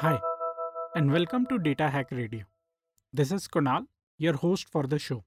[0.00, 0.20] Hi,
[0.94, 2.44] and welcome to DataHack Radio.
[3.12, 3.86] This is Kunal,
[4.16, 5.24] your host for the show.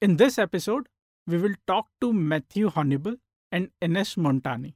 [0.00, 0.88] In this episode,
[1.26, 3.18] we will talk to Matthew Honnibal
[3.52, 4.74] and Ines Montani.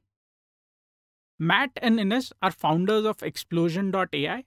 [1.37, 4.45] Matt and Ines are founders of Explosion.ai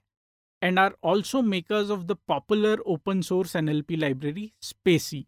[0.63, 5.27] and are also makers of the popular open source NLP library spaCy.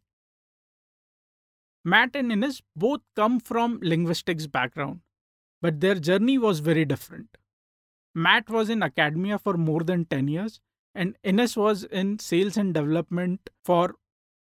[1.85, 5.01] Matt and Ines both come from linguistics background,
[5.61, 7.37] but their journey was very different.
[8.15, 10.61] Matt was in academia for more than 10 years,
[10.95, 13.95] and Ines was in sales and development for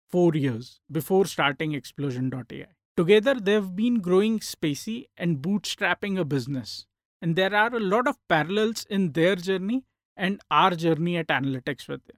[0.10, 2.68] four years before starting Explosion.ai.
[2.96, 6.86] Together, they've been growing spaCy and bootstrapping a business.
[7.22, 9.86] And there are a lot of parallels in their journey
[10.18, 12.18] and our journey at Analytics Vidhya.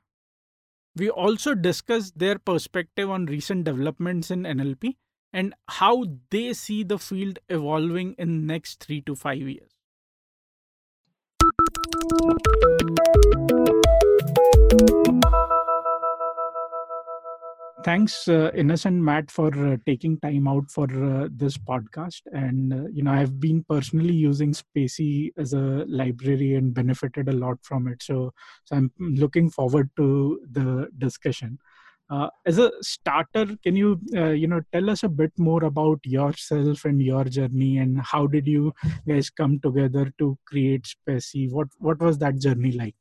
[0.96, 4.96] We also discussed their perspective on recent developments in NLP
[5.34, 9.72] and how they see the field evolving in next 3 to 5 years.
[17.84, 22.22] Thanks, uh, Ines and Matt, for uh, taking time out for uh, this podcast.
[22.32, 27.34] And uh, you know, I've been personally using spaCy as a library and benefited a
[27.34, 28.02] lot from it.
[28.02, 31.60] So, so I'm looking forward to the discussion.
[32.14, 36.00] Uh, as a starter, can you uh, you know tell us a bit more about
[36.04, 38.72] yourself and your journey, and how did you
[39.08, 41.52] guys come together to create spaCy?
[41.52, 42.96] What what was that journey like?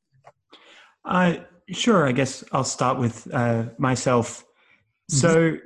[1.04, 1.34] Uh,
[1.68, 2.06] sure.
[2.06, 4.44] I guess I'll start with uh, myself.
[5.10, 5.16] Mm-hmm.
[5.16, 5.56] So,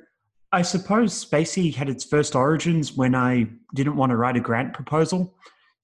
[0.51, 4.75] I suppose spaCy had its first origins when I didn't want to write a grant
[4.75, 5.35] proposal.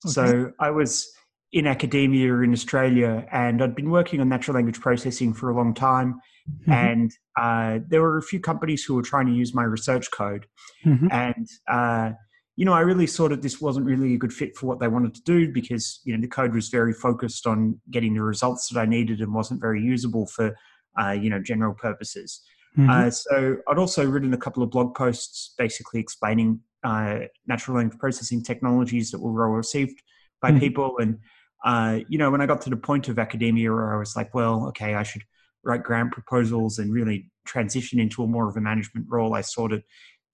[0.04, 0.12] Okay.
[0.12, 1.12] So I was
[1.52, 5.74] in academia in Australia, and I'd been working on natural language processing for a long
[5.74, 6.20] time.
[6.66, 6.72] Mm-hmm.
[6.72, 10.46] And uh, there were a few companies who were trying to use my research code.
[10.84, 11.08] Mm-hmm.
[11.10, 12.12] And, uh,
[12.56, 14.88] you know, I really saw that this wasn't really a good fit for what they
[14.88, 18.68] wanted to do because, you know, the code was very focused on getting the results
[18.68, 20.56] that I needed and wasn't very usable for,
[21.00, 22.40] uh, you know, general purposes.
[22.78, 22.90] Mm-hmm.
[22.90, 28.00] Uh, so I'd also written a couple of blog posts basically explaining uh, natural language
[28.00, 30.02] processing technologies that were well received
[30.40, 30.60] by mm-hmm.
[30.60, 30.94] people.
[30.98, 31.18] And,
[31.64, 34.34] uh, you know, when I got to the point of academia where I was like,
[34.34, 35.22] well, okay, I should
[35.64, 39.68] write grant proposals and really transition into a more of a management role, I saw
[39.68, 39.82] that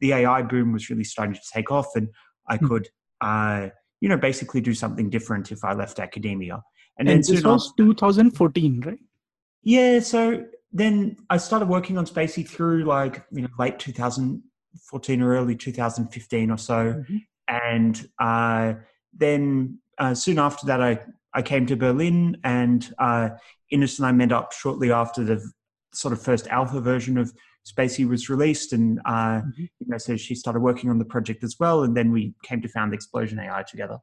[0.01, 2.09] the AI boom was really starting to take off, and
[2.49, 2.69] I hmm.
[2.69, 2.89] could,
[3.21, 3.69] uh,
[4.01, 6.63] you know, basically do something different if I left academia.
[6.99, 8.99] And, and then this was 2014, right?
[9.63, 10.01] Yeah.
[10.01, 15.57] So then I started working on spaCy through like you know late 2014 or early
[15.57, 17.17] 2015 or so, mm-hmm.
[17.49, 18.75] and uh,
[19.13, 21.01] then uh, soon after that, I
[21.39, 23.29] I came to Berlin and uh,
[23.71, 25.41] Ines and I met up shortly after the
[25.95, 27.33] sort of first alpha version of
[27.65, 29.63] spaCy was released, and uh, mm-hmm.
[29.63, 32.61] you know, so she started working on the project as well, and then we came
[32.63, 33.99] to found Explosion AI together.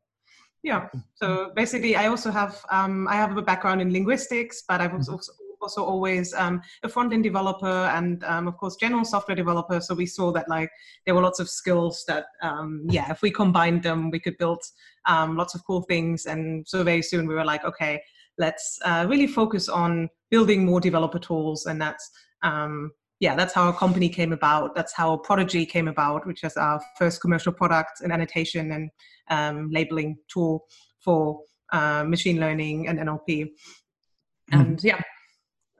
[0.63, 0.87] Yeah.
[1.15, 5.07] So basically, I also have um, I have a background in linguistics, but I was
[5.07, 5.15] mm-hmm.
[5.15, 5.33] also
[5.65, 9.81] also always um, a front end developer and um, of course general software developer.
[9.81, 10.69] So we saw that like
[11.05, 14.61] there were lots of skills that um, yeah, if we combined them, we could build
[15.05, 16.25] um, lots of cool things.
[16.25, 18.01] And so very soon we were like, okay,
[18.37, 22.09] let's uh, really focus on building more developer tools and that's
[22.43, 26.57] um, yeah that's how our company came about that's how Prodigy came about which is
[26.57, 28.89] our first commercial product and annotation and
[29.29, 30.65] um, labeling tool
[30.99, 34.59] for uh, machine learning and nlp mm-hmm.
[34.59, 35.01] and yeah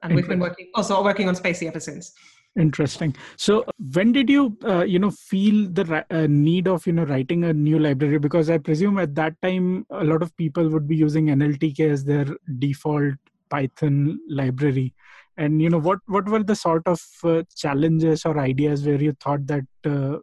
[0.02, 2.12] and we've been working also working on spaCy ever since.
[2.56, 3.14] Interesting.
[3.36, 7.44] So when did you uh, you know feel the uh, need of you know writing
[7.44, 8.18] a new library?
[8.18, 12.04] Because i presume at that time a lot of people would be using NLTK as
[12.04, 12.26] their
[12.58, 13.14] default
[13.50, 14.94] python library.
[15.36, 19.12] And you know what what were the sort of uh, challenges or ideas where you
[19.20, 20.16] thought that uh,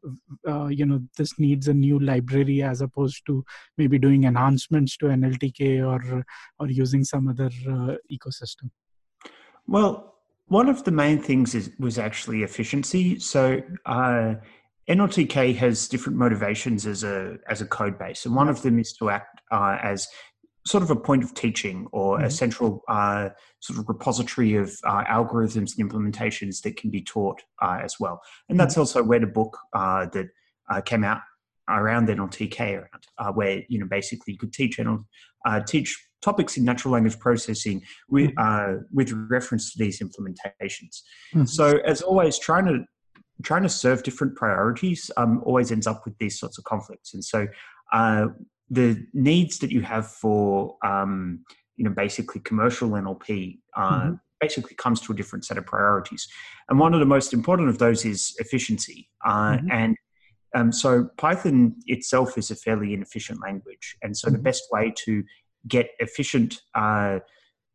[0.49, 3.45] uh, you know this needs a new library as opposed to
[3.77, 6.25] maybe doing enhancements to NLTK or
[6.59, 8.71] or using some other uh, ecosystem
[9.67, 10.13] well
[10.47, 13.17] one of the main things is, was actually efficiency.
[13.19, 14.35] So uh,
[14.89, 18.93] NLTK has different motivations as a as a code base, and one of them is
[18.93, 20.07] to act uh, as
[20.65, 22.25] sort of a point of teaching or mm-hmm.
[22.25, 23.29] a central uh,
[23.59, 28.21] sort of repository of uh, algorithms and implementations that can be taught uh, as well.
[28.47, 28.81] And that's mm-hmm.
[28.81, 30.27] also where the book uh, that
[30.69, 31.21] uh, came out
[31.69, 35.05] around NLTK around, uh, where you know basically you could teach NL,
[35.65, 38.77] teach topics in natural language processing with, mm-hmm.
[38.77, 41.01] uh, with reference to these implementations.
[41.33, 41.45] Mm-hmm.
[41.45, 42.85] So, as always, trying to
[43.41, 47.13] trying to serve different priorities um, always ends up with these sorts of conflicts.
[47.13, 47.47] And so,
[47.91, 48.27] uh,
[48.69, 51.43] the needs that you have for um,
[51.75, 54.13] you know basically commercial NLP uh, mm-hmm.
[54.39, 56.27] basically comes to a different set of priorities.
[56.69, 59.09] And one of the most important of those is efficiency.
[59.25, 59.71] Uh, mm-hmm.
[59.71, 59.97] And
[60.55, 64.37] um, so Python itself is a fairly inefficient language, and so mm-hmm.
[64.37, 65.23] the best way to
[65.67, 67.19] get efficient, uh,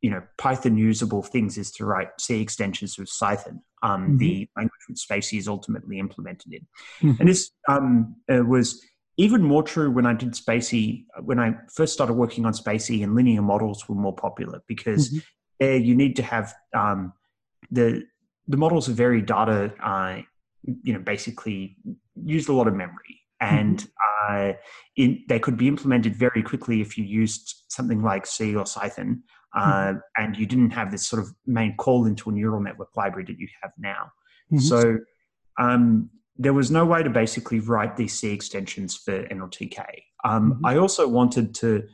[0.01, 4.17] you know, Python usable things is to write C extensions with Cython, um, mm-hmm.
[4.19, 6.67] the language which spaCy is ultimately implemented in.
[7.03, 7.21] Mm-hmm.
[7.21, 8.81] And this um, uh, was
[9.17, 11.05] even more true when I did spaCy.
[11.23, 15.19] When I first started working on spaCy and linear models were more popular because mm-hmm.
[15.59, 17.13] there you need to have um,
[17.71, 18.05] the
[18.47, 19.75] the models are very data.
[19.83, 20.23] Uh,
[20.83, 21.77] you know, basically
[22.25, 24.51] used a lot of memory, and mm-hmm.
[24.51, 24.53] uh,
[24.97, 29.21] in, they could be implemented very quickly if you used something like C or Cython,
[29.57, 29.99] uh, mm-hmm.
[30.17, 33.39] and you didn't have this sort of main call into a neural network library that
[33.39, 34.11] you have now.
[34.53, 34.59] Mm-hmm.
[34.59, 34.99] So
[35.59, 39.85] um, there was no way to basically write these C extensions for NLTK.
[40.25, 40.67] Um, mm-hmm.
[40.67, 41.85] I also wanted to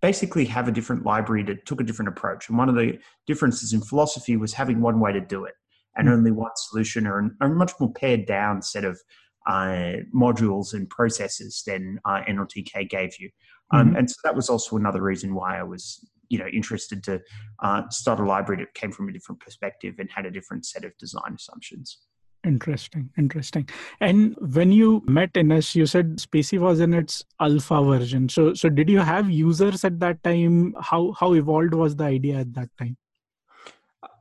[0.00, 2.48] basically have a different library that took a different approach.
[2.48, 5.54] And one of the differences in philosophy was having one way to do it
[5.96, 6.16] and mm-hmm.
[6.16, 9.00] only one solution or a much more pared down set of uh,
[9.48, 13.30] modules and processes than uh, NLTK gave you.
[13.70, 13.96] Um, mm-hmm.
[13.96, 17.20] And so that was also another reason why I was you know interested to
[17.62, 20.84] uh, start a library that came from a different perspective and had a different set
[20.84, 21.98] of design assumptions.
[22.46, 23.68] Interesting, interesting.
[24.00, 28.28] And when you met Ines, you said spaCy was in its alpha version.
[28.28, 30.74] So, so did you have users at that time?
[30.80, 32.96] How how evolved was the idea at that time?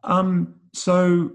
[0.03, 1.31] Um, so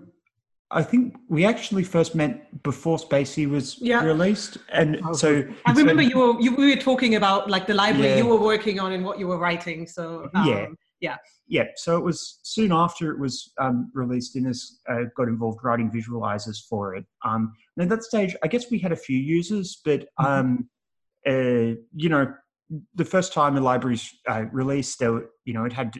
[0.72, 4.02] I think we actually first met before spaCy was yeah.
[4.02, 5.12] released, and okay.
[5.12, 8.16] so I remember you were you, we were talking about like the library yeah.
[8.16, 9.86] you were working on and what you were writing.
[9.86, 10.66] So um, yeah,
[11.00, 11.16] yeah,
[11.46, 11.64] yeah.
[11.76, 14.34] So it was soon after it was um, released.
[14.34, 17.04] Ines uh, got involved writing visualizers for it.
[17.22, 20.26] Um, and at that stage, I guess we had a few users, but mm-hmm.
[20.26, 20.68] um,
[21.26, 22.32] uh, you know,
[22.94, 25.92] the first time the library's uh, released, there, you know, it had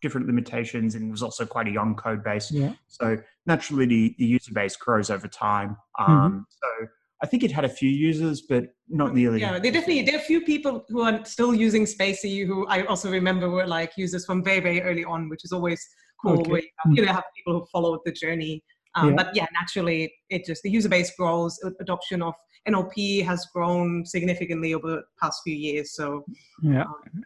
[0.00, 2.50] different limitations and it was also quite a young code base.
[2.50, 2.72] Yeah.
[2.86, 5.76] So naturally the, the user base grows over time.
[5.98, 6.12] Mm-hmm.
[6.12, 6.40] Um, mm-hmm.
[6.48, 6.88] So
[7.22, 9.40] I think it had a few users, but not nearly.
[9.40, 12.84] Yeah, they definitely there are a few people who are still using spaCy who I
[12.84, 15.84] also remember were like users from very very early on, which is always
[16.22, 16.40] cool.
[16.40, 16.50] Okay.
[16.50, 18.62] Where you, have, you know have people who followed the journey.
[18.94, 19.14] Um, yeah.
[19.16, 21.58] But yeah, naturally, it just the user base grows.
[21.80, 22.34] Adoption of
[22.68, 25.94] NLP has grown significantly over the past few years.
[25.94, 26.24] So
[26.62, 26.82] yeah.
[26.82, 27.24] Um,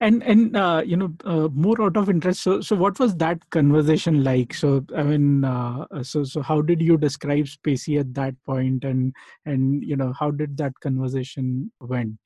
[0.00, 3.38] and and uh, you know uh, more out of interest so so what was that
[3.50, 4.54] conversation like?
[4.54, 8.84] So i mean uh, so so how did you describe spaCy at that point?
[8.84, 9.14] And
[9.44, 12.18] and you know how did that conversation went?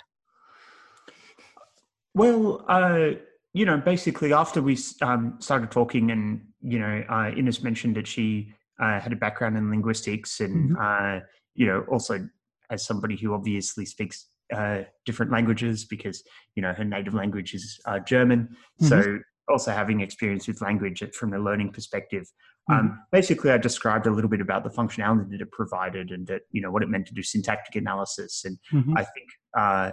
[2.14, 3.18] Well uh,
[3.52, 8.06] you know basically after we um, started talking and you know uh, Ines mentioned that
[8.06, 11.24] she uh, had a background in linguistics and mm-hmm.
[11.54, 12.28] you know also
[12.70, 16.22] as somebody who obviously speaks uh, different languages because
[16.54, 18.48] you know her native language is uh, German.
[18.80, 18.86] Mm-hmm.
[18.86, 19.18] So
[19.48, 22.26] also having experience with language from a learning perspective.
[22.70, 22.86] Um, mm-hmm.
[22.86, 26.42] Um, basically, I described a little bit about the functionality that it provided and that
[26.50, 28.44] you know what it meant to do syntactic analysis.
[28.44, 28.96] And mm-hmm.
[28.96, 29.90] I think uh,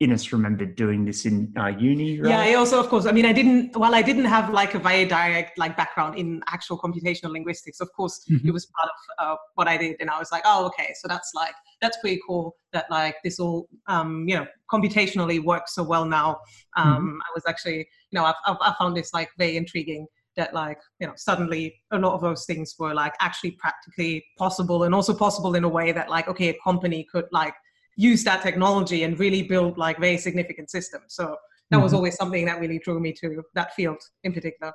[0.00, 2.28] Ines remembered doing this in uh, uni, right?
[2.28, 4.78] Yeah, I also, of course, I mean, I didn't, well, I didn't have like a
[4.78, 7.80] very direct like background in actual computational linguistics.
[7.80, 8.46] Of course, mm-hmm.
[8.46, 9.96] it was part of uh, what I did.
[10.00, 13.38] And I was like, oh, okay, so that's like, that's pretty cool that like this
[13.40, 16.40] all, um, you know, computationally works so well now.
[16.76, 17.18] Um, mm-hmm.
[17.22, 20.06] I was actually, you know, I've, I've, I found this like very intriguing
[20.36, 24.82] that like you know suddenly a lot of those things were like actually practically possible
[24.82, 27.54] and also possible in a way that like okay a company could like
[27.96, 31.06] use that technology and really build like very significant systems.
[31.08, 31.36] So
[31.70, 31.96] that was mm-hmm.
[31.96, 34.72] always something that really drew me to that field in particular.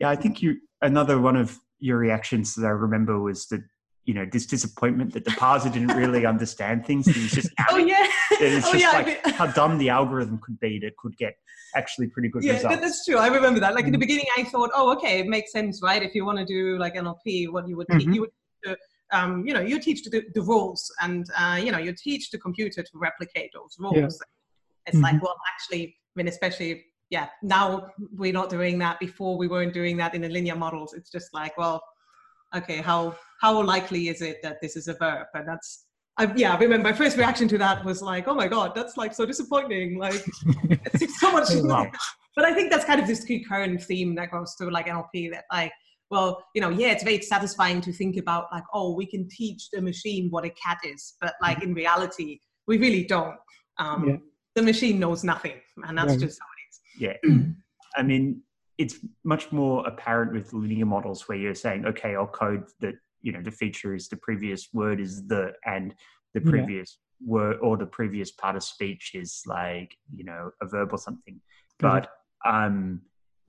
[0.00, 3.62] Yeah, I think you another one of your reactions that I remember was that
[4.04, 7.06] you know this disappointment that the parser didn't really understand things.
[7.08, 10.58] It was just oh yeah, it's oh, just yeah, like how dumb the algorithm could
[10.60, 11.34] be that could get
[11.74, 12.80] actually pretty good yeah, results.
[12.80, 13.18] that's true.
[13.18, 13.74] I remember that.
[13.74, 14.00] Like in the mm-hmm.
[14.00, 16.02] beginning, I thought, oh, okay, it makes sense, right?
[16.02, 18.12] If you want to do like NLP, what you would mm-hmm.
[18.12, 18.76] you would
[19.12, 22.38] um, you know, you teach the, the rules and, uh, you know, you teach the
[22.38, 23.96] computer to replicate those rules.
[23.96, 24.06] Yeah.
[24.86, 25.02] It's mm-hmm.
[25.02, 28.98] like, well, actually, I mean, especially, yeah, now we're not doing that.
[28.98, 30.94] Before we weren't doing that in the linear models.
[30.94, 31.82] It's just like, well,
[32.56, 35.26] okay, how, how likely is it that this is a verb?
[35.34, 38.48] And that's, I, yeah, I remember my first reaction to that was like, oh my
[38.48, 39.98] God, that's like so disappointing.
[39.98, 40.24] Like,
[40.94, 41.48] it's so much.
[41.54, 41.90] wow.
[42.34, 45.44] But I think that's kind of this current theme that goes through like NLP that
[45.52, 45.70] like,
[46.12, 49.70] well, you know, yeah, it's very satisfying to think about like, oh, we can teach
[49.72, 51.70] the machine what a cat is, but like mm-hmm.
[51.70, 52.38] in reality,
[52.68, 53.38] we really don't.
[53.78, 54.16] Um, yeah.
[54.54, 55.54] The machine knows nothing,
[55.88, 57.18] and that's just how it is.
[57.24, 57.34] Yeah,
[57.96, 58.42] I mean,
[58.76, 63.32] it's much more apparent with linear models where you're saying, okay, I'll code that you
[63.32, 65.94] know the feature is the previous word is the and
[66.34, 67.28] the previous yeah.
[67.32, 71.40] word or the previous part of speech is like you know a verb or something,
[71.78, 72.10] but
[72.44, 73.00] um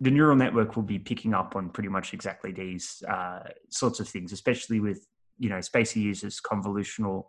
[0.04, 4.08] the neural network will be picking up on pretty much exactly these uh, sorts of
[4.08, 5.08] things, especially with
[5.40, 7.26] you know spaCy uses convolutional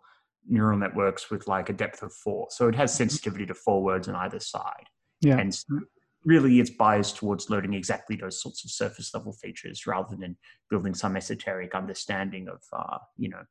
[0.47, 2.47] neural networks with like a depth of four.
[2.51, 2.97] So it has Mm-hmm.
[2.97, 4.87] sensitivity to four words on either side.
[5.21, 5.37] Yeah.
[5.37, 5.57] And
[6.25, 10.37] really it's biased towards learning exactly those sorts of surface level features rather than
[10.69, 13.43] building some esoteric understanding of, uh, you know,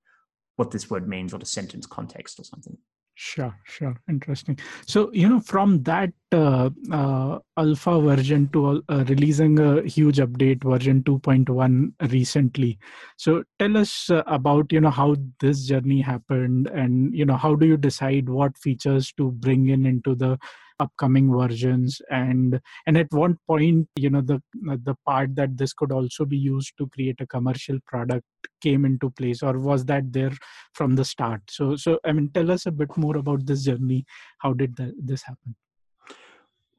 [0.57, 2.77] what this word means or the sentence context or something.
[3.17, 3.95] Sure, sure.
[4.09, 4.59] Interesting.
[4.87, 10.65] So, you know, from that uh, uh, alpha version to uh, releasing a huge update,
[10.65, 12.77] version 2.1 recently.
[13.17, 17.55] So, tell us uh, about, you know, how this journey happened and, you know, how
[17.55, 20.37] do you decide what features to bring in into the
[20.81, 22.01] upcoming versions.
[22.11, 26.37] And and at one point you know the the part that this could also be
[26.37, 28.25] used to create a commercial product
[28.61, 30.33] came into place or was that there
[30.75, 31.43] from the start?
[31.49, 34.05] So so i mean tell us a bit more about this journey.
[34.39, 35.55] How did that, this happen?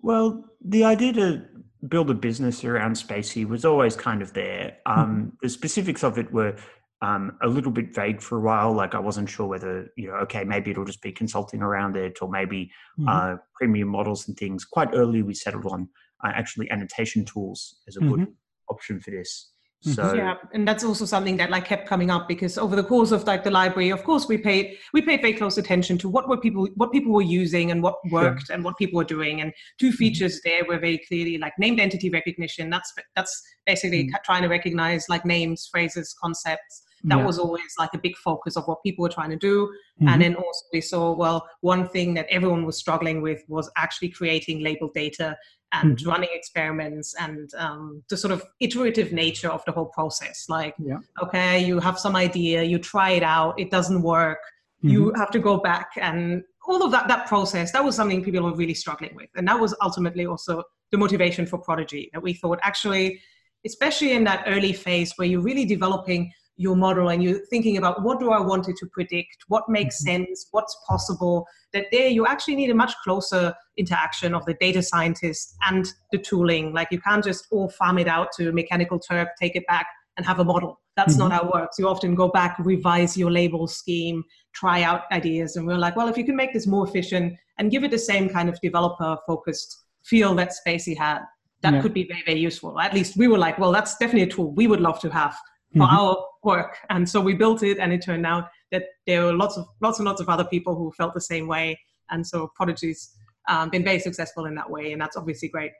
[0.01, 1.45] Well the idea to
[1.87, 4.77] build a business around spaCy was always kind of there.
[4.85, 6.55] Um, the specifics of it were
[7.01, 8.73] um, a little bit vague for a while.
[8.73, 12.17] Like I wasn't sure whether you know, okay, maybe it'll just be consulting around it,
[12.21, 13.07] or maybe mm-hmm.
[13.07, 14.65] uh, premium models and things.
[14.65, 15.89] Quite early, we settled on
[16.23, 18.15] uh, actually annotation tools as a mm-hmm.
[18.15, 18.27] good
[18.69, 19.51] option for this.
[19.81, 23.11] So yeah, and that's also something that like kept coming up because over the course
[23.11, 26.27] of like the library, of course, we paid we paid very close attention to what
[26.27, 28.55] were people what people were using and what worked sure.
[28.55, 29.41] and what people were doing.
[29.41, 30.49] And two features mm-hmm.
[30.49, 32.71] there were very clearly like named entity recognition.
[32.71, 34.15] That's that's basically mm-hmm.
[34.25, 37.25] trying to recognize like names, phrases, concepts that yeah.
[37.25, 40.07] was always like a big focus of what people were trying to do mm-hmm.
[40.07, 44.09] and then also we saw well one thing that everyone was struggling with was actually
[44.09, 45.37] creating labeled data
[45.73, 46.09] and mm-hmm.
[46.09, 50.97] running experiments and um, the sort of iterative nature of the whole process like yeah.
[51.21, 54.39] okay you have some idea you try it out it doesn't work
[54.83, 54.89] mm-hmm.
[54.89, 58.41] you have to go back and all of that that process that was something people
[58.41, 62.33] were really struggling with and that was ultimately also the motivation for Prodigy that we
[62.33, 63.21] thought actually
[63.65, 68.01] especially in that early phase where you're really developing your model and you're thinking about
[68.03, 70.25] what do I want it to predict, what makes mm-hmm.
[70.25, 74.81] sense, what's possible, that there you actually need a much closer interaction of the data
[74.81, 76.73] scientist and the tooling.
[76.73, 80.25] Like you can't just all farm it out to Mechanical Turk, take it back and
[80.25, 80.79] have a model.
[80.95, 81.27] That's mm-hmm.
[81.27, 81.77] not how it works.
[81.77, 85.57] You often go back, revise your label scheme, try out ideas.
[85.57, 87.99] And we're like, well, if you can make this more efficient and give it the
[87.99, 91.19] same kind of developer focused feel that spaCy had,
[91.61, 91.81] that yeah.
[91.81, 92.79] could be very, very useful.
[92.79, 95.35] At least we were like, well, that's definitely a tool we would love to have
[95.75, 95.95] for mm-hmm.
[95.95, 96.77] our work.
[96.89, 99.99] And so we built it, and it turned out that there were lots of lots
[99.99, 101.79] and lots of other people who felt the same way.
[102.09, 103.15] And so Prodigy's
[103.47, 105.71] um, been very successful in that way, and that's obviously great.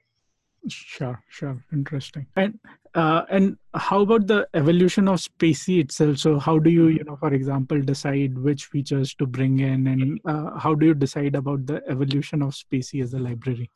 [0.68, 2.26] Sure, sure, interesting.
[2.36, 2.60] And
[2.96, 6.18] uh, and how about the evolution of spaCy itself?
[6.18, 10.20] So how do you, you know, for example, decide which features to bring in, and
[10.26, 13.70] uh, how do you decide about the evolution of spaCy as a library?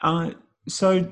[0.00, 0.30] Uh,
[0.66, 1.08] so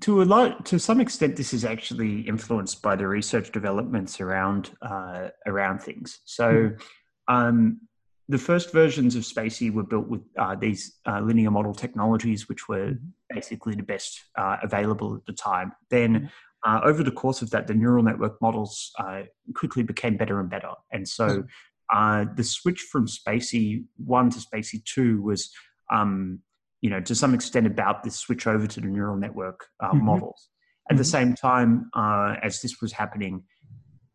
[0.00, 4.70] to a lot to some extent this is actually influenced by the research developments around
[4.82, 7.34] uh, around things so mm-hmm.
[7.34, 7.80] um,
[8.28, 12.68] the first versions of spaCy were built with uh, these uh, linear model technologies which
[12.68, 13.06] were mm-hmm.
[13.30, 16.26] basically the best uh, available at the time then mm-hmm.
[16.76, 19.22] uh, over the course of that the neural network models uh,
[19.54, 21.44] quickly became better and better and so
[22.36, 25.52] the switch from spaCy 1 to spaCy 2 was
[25.92, 26.40] um,
[26.84, 30.04] you know, to some extent about this switch over to the neural network uh, mm-hmm.
[30.04, 30.50] models.
[30.90, 30.98] At mm-hmm.
[30.98, 33.44] the same time, uh, as this was happening,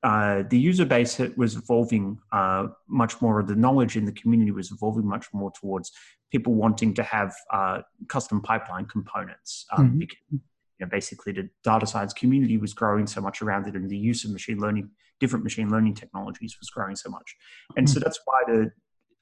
[0.03, 3.39] uh, the user base was evolving uh, much more.
[3.39, 5.91] Of the knowledge in the community was evolving much more towards
[6.31, 9.65] people wanting to have uh, custom pipeline components.
[9.75, 9.97] Um, mm-hmm.
[9.97, 10.39] because, you
[10.81, 14.23] know, basically, the data science community was growing so much around it, and the use
[14.25, 17.35] of machine learning, different machine learning technologies, was growing so much.
[17.75, 18.71] And so that's why the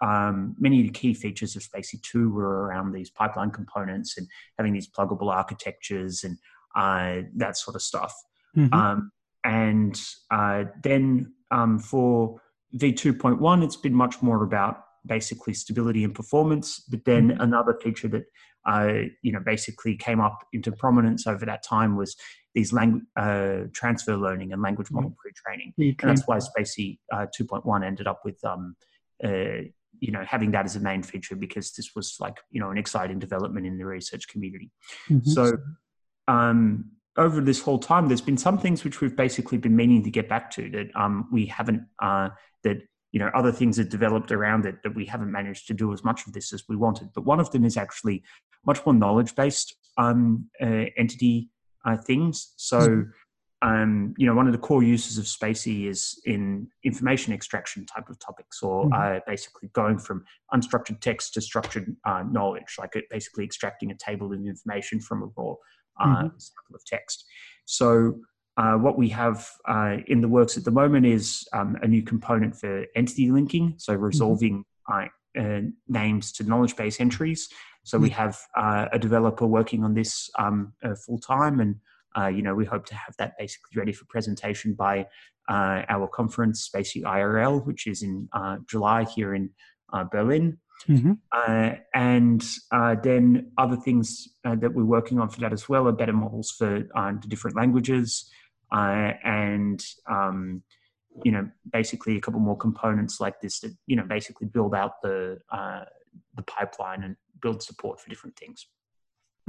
[0.01, 4.27] um, many of the key features of spaCy 2 were around these pipeline components and
[4.57, 6.37] having these pluggable architectures and
[6.75, 8.13] uh, that sort of stuff.
[8.55, 8.73] Mm-hmm.
[8.73, 9.11] Um,
[9.43, 9.99] and
[10.29, 12.39] uh, then um, for
[12.75, 16.83] V2.1, it's been much more about basically stability and performance.
[16.89, 17.41] But then mm-hmm.
[17.41, 18.25] another feature that
[18.67, 22.15] uh, you know basically came up into prominence over that time was
[22.53, 25.17] these language uh, transfer learning and language model mm-hmm.
[25.17, 28.75] pre-training, and that's why spaCy uh, 2.1 ended up with um,
[29.23, 29.61] uh,
[29.99, 32.77] you know having that as a main feature because this was like you know an
[32.77, 34.71] exciting development in the research community.
[35.09, 35.29] Mm-hmm.
[35.29, 35.57] so
[36.27, 40.11] um, over this whole time there's been some things which we've basically been meaning to
[40.11, 42.29] get back to that um, we haven't uh,
[42.63, 42.77] that
[43.11, 46.03] you know other things that developed around it that we haven't managed to do as
[46.03, 47.09] much of this as we wanted.
[47.15, 48.23] But one of them is actually
[48.65, 51.49] much more knowledge based um, uh, entity
[51.85, 52.53] uh, things.
[52.57, 53.09] So mm-hmm
[53.63, 58.07] um, you know, one of the core uses of spaCy is in information extraction type
[58.09, 59.17] of topics, or mm-hmm.
[59.17, 60.23] uh, basically going from
[60.53, 65.23] unstructured text to structured uh, knowledge, like it basically extracting a table of information from
[65.23, 65.53] a raw
[65.99, 66.37] uh, mm-hmm.
[66.37, 67.25] sample of text.
[67.65, 68.19] So
[68.57, 72.03] uh, what we have uh, in the works at the moment is um, a new
[72.03, 74.03] component for entity linking, so mm-hmm.
[74.03, 75.67] resolving mm-hmm.
[75.87, 77.49] names to knowledge base entries.
[77.83, 78.17] So we mm-hmm.
[78.17, 80.73] have uh, a developer working on this um,
[81.05, 81.77] full time, and
[82.25, 85.05] you know we hope to have that basically ready for presentation by
[85.49, 88.27] our conference, spaCy IRL, which is in
[88.67, 89.49] July here in
[90.11, 90.57] Berlin.
[90.87, 91.13] Mm-hmm.
[91.31, 95.87] Uh, and uh, then other things uh, that we're working on for that as well
[95.87, 98.29] are better models for the different languages
[98.71, 100.61] uh, and um,
[101.23, 105.01] you know basically a couple more components like this that you know basically build out
[105.01, 105.83] the uh,
[106.35, 108.67] the pipeline and build support for different things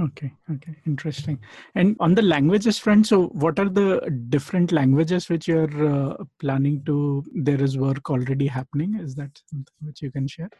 [0.00, 1.38] okay okay interesting
[1.74, 6.82] and on the languages front so what are the different languages which you're uh, planning
[6.84, 10.50] to there is work already happening is that something which you can share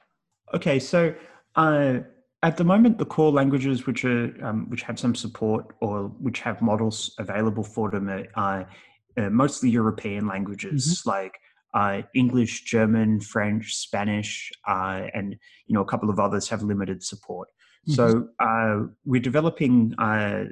[0.55, 1.15] okay so
[1.57, 1.99] uh,
[2.43, 6.41] at the moment, the core languages which are um, which have some support or which
[6.41, 8.69] have models available for them are
[9.17, 11.11] uh, mostly European languages mm-hmm.
[11.11, 11.35] like
[11.75, 17.03] uh, English, German, French, Spanish, uh, and you know a couple of others have limited
[17.03, 17.49] support.
[17.87, 17.93] Mm-hmm.
[17.93, 20.45] So uh, we're developing uh,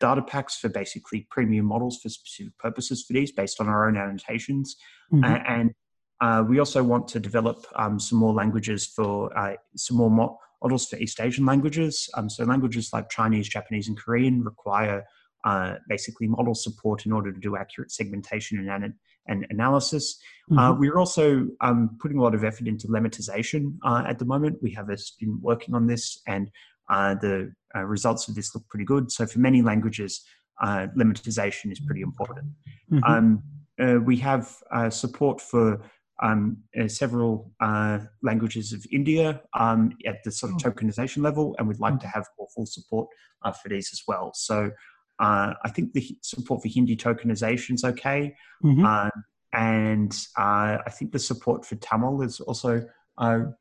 [0.00, 3.96] data packs for basically premium models for specific purposes for these, based on our own
[3.96, 4.76] annotations,
[5.12, 5.24] mm-hmm.
[5.24, 5.74] and
[6.20, 10.38] uh, we also want to develop um, some more languages for uh, some more mo-
[10.62, 12.08] models for East Asian languages.
[12.14, 15.04] Um, so languages like Chinese, Japanese, and Korean require
[15.44, 18.94] uh, basically model support in order to do accurate segmentation and,
[19.26, 20.18] and analysis.
[20.50, 20.58] Uh, mm-hmm.
[20.58, 24.58] Uh, we're also um, putting a lot of effort into lemmatization uh, at the moment.
[24.62, 26.50] We have a student working on this, and
[26.90, 29.10] uh, the uh, results of this look pretty good.
[29.10, 30.22] So for many languages,
[30.62, 32.46] lemmatization is pretty important.
[32.92, 33.04] Mm-hmm.
[33.04, 34.54] Um, we have
[34.90, 35.80] support for
[36.22, 40.70] um, uh, several uh, languages of India um, at the sort of oh.
[40.70, 43.08] tokenization level, and we'd like to have more full support
[43.42, 44.32] uh, for these as well.
[44.34, 44.70] So
[45.18, 48.84] uh, I think the support for Hindi tokenization is okay, mm-hmm.
[48.84, 49.10] Uh,
[49.52, 52.84] and uh, I think the support for Tamil is also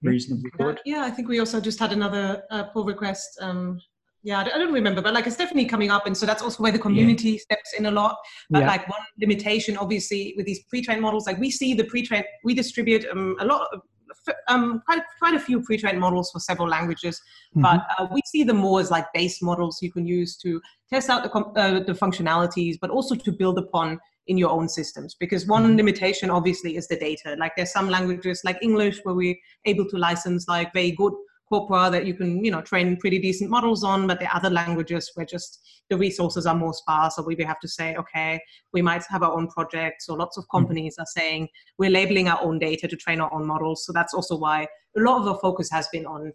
[0.01, 0.79] reasonably good.
[0.85, 2.43] Yeah, I think we also just had another
[2.73, 3.79] pull request um,
[4.23, 6.71] yeah i don't remember but like it's definitely coming up and so that's also where
[6.71, 7.37] the community yeah.
[7.39, 8.15] steps in a lot
[8.49, 8.67] but yeah.
[8.67, 13.05] like one limitation obviously with these pre-trained models like we see the pre-trained we distribute
[13.11, 13.81] um, a lot of
[14.47, 17.21] um, quite quite a few pre-trained models for several languages,
[17.55, 17.61] mm-hmm.
[17.61, 21.09] but uh, we see them more as like base models you can use to test
[21.09, 25.15] out the uh, the functionalities, but also to build upon in your own systems.
[25.19, 25.77] Because one mm-hmm.
[25.77, 27.35] limitation, obviously, is the data.
[27.37, 31.13] Like there's some languages like English where we're able to license like very good
[31.91, 35.25] that you can you know train pretty decent models on but the other languages where
[35.25, 38.41] just the resources are more sparse So we have to say okay
[38.73, 40.57] we might have our own projects or lots of hmm.
[40.57, 44.13] companies are saying we're labeling our own data to train our own models so that's
[44.13, 46.31] also why a lot of our focus has been on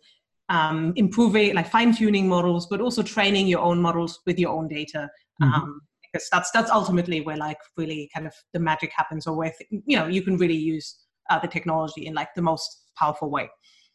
[0.51, 5.09] um, improving like fine-tuning models but also training your own models with your own data
[5.43, 5.53] mm-hmm.
[5.53, 5.81] um,
[6.13, 9.97] because that's that's ultimately where like really kind of the magic happens or where you
[9.97, 11.01] know you can really use
[11.31, 13.49] uh, the technology in like the most powerful way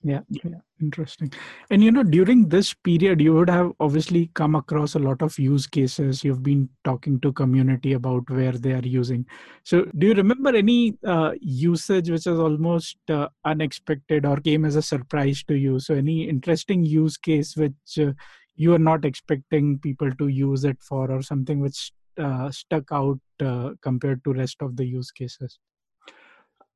[0.04, 0.60] yeah, yeah.
[0.82, 1.32] interesting.
[1.70, 5.38] And you know during this period you would have obviously come across a lot of
[5.40, 6.24] use cases.
[6.24, 9.26] You've been talking to community about where they are using.
[9.64, 14.76] So do you remember any uh, usage which is almost uh, unexpected or came as
[14.76, 15.80] a surprise to you?
[15.80, 18.12] So any interesting use case which uh,
[18.56, 23.20] you are not expecting people to use it for or something which uh, stuck out
[23.42, 25.60] uh, compared to rest of the use cases?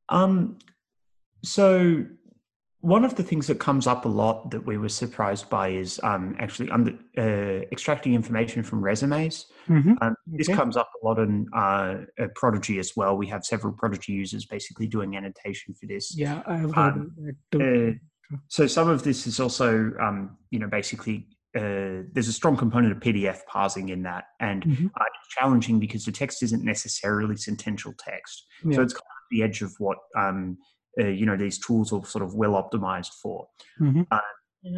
[0.08, 0.58] Um
[1.44, 2.06] so
[2.88, 6.00] one of the things that comes up a lot that we were surprised by is
[6.04, 9.48] um, actually under, uh, extracting information from resumes.
[9.68, 9.96] Mm-hmm.
[10.02, 10.58] Um, this okay.
[10.58, 11.96] comes up a lot in uh,
[12.36, 13.18] Prodigy as well.
[13.18, 16.18] We have several Prodigy users basically doing annotation for this.
[16.18, 17.98] Yeah, I have heard um, that too.
[18.32, 22.56] Uh, so some of this is also, um, you know, basically uh, there's a strong
[22.56, 24.86] component of PDF parsing in that, and mm-hmm.
[24.86, 28.46] uh, it's challenging because the text isn't necessarily sentential text.
[28.64, 28.78] Yeah.
[28.78, 30.58] So it's kind of the edge of what um,
[31.00, 33.48] uh, you know these tools are sort of well optimized for.
[33.80, 34.04] Mm-hmm.
[34.12, 34.20] Uh,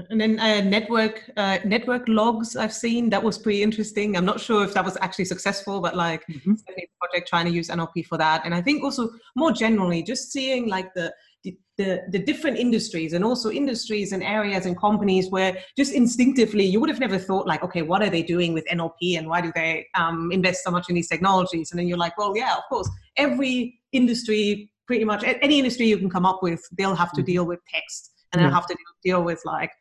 [0.10, 4.16] and then uh, network uh, network logs I've seen that was pretty interesting.
[4.16, 6.54] I'm not sure if that was actually successful, but like mm-hmm.
[7.00, 8.46] project trying to use NLP for that.
[8.46, 13.14] And I think also more generally, just seeing like the the, the, the different industries
[13.14, 17.48] and also industries and areas and companies where just instinctively you would have never thought
[17.48, 20.70] like okay what are they doing with nlp and why do they um, invest so
[20.70, 25.06] much in these technologies and then you're like well yeah of course every industry pretty
[25.06, 27.34] much any industry you can come up with, they'll have to mm-hmm.
[27.34, 29.72] deal with text and they'll have to deal with like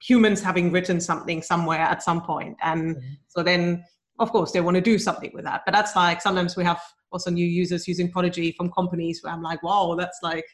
[0.00, 2.56] humans having written something somewhere at some point.
[2.62, 3.14] And mm-hmm.
[3.28, 3.84] so then,
[4.18, 5.60] of course, they want to do something with that.
[5.66, 6.80] But that's like sometimes we have
[7.12, 10.46] also new users using Prodigy from companies where I'm like, wow, that's like,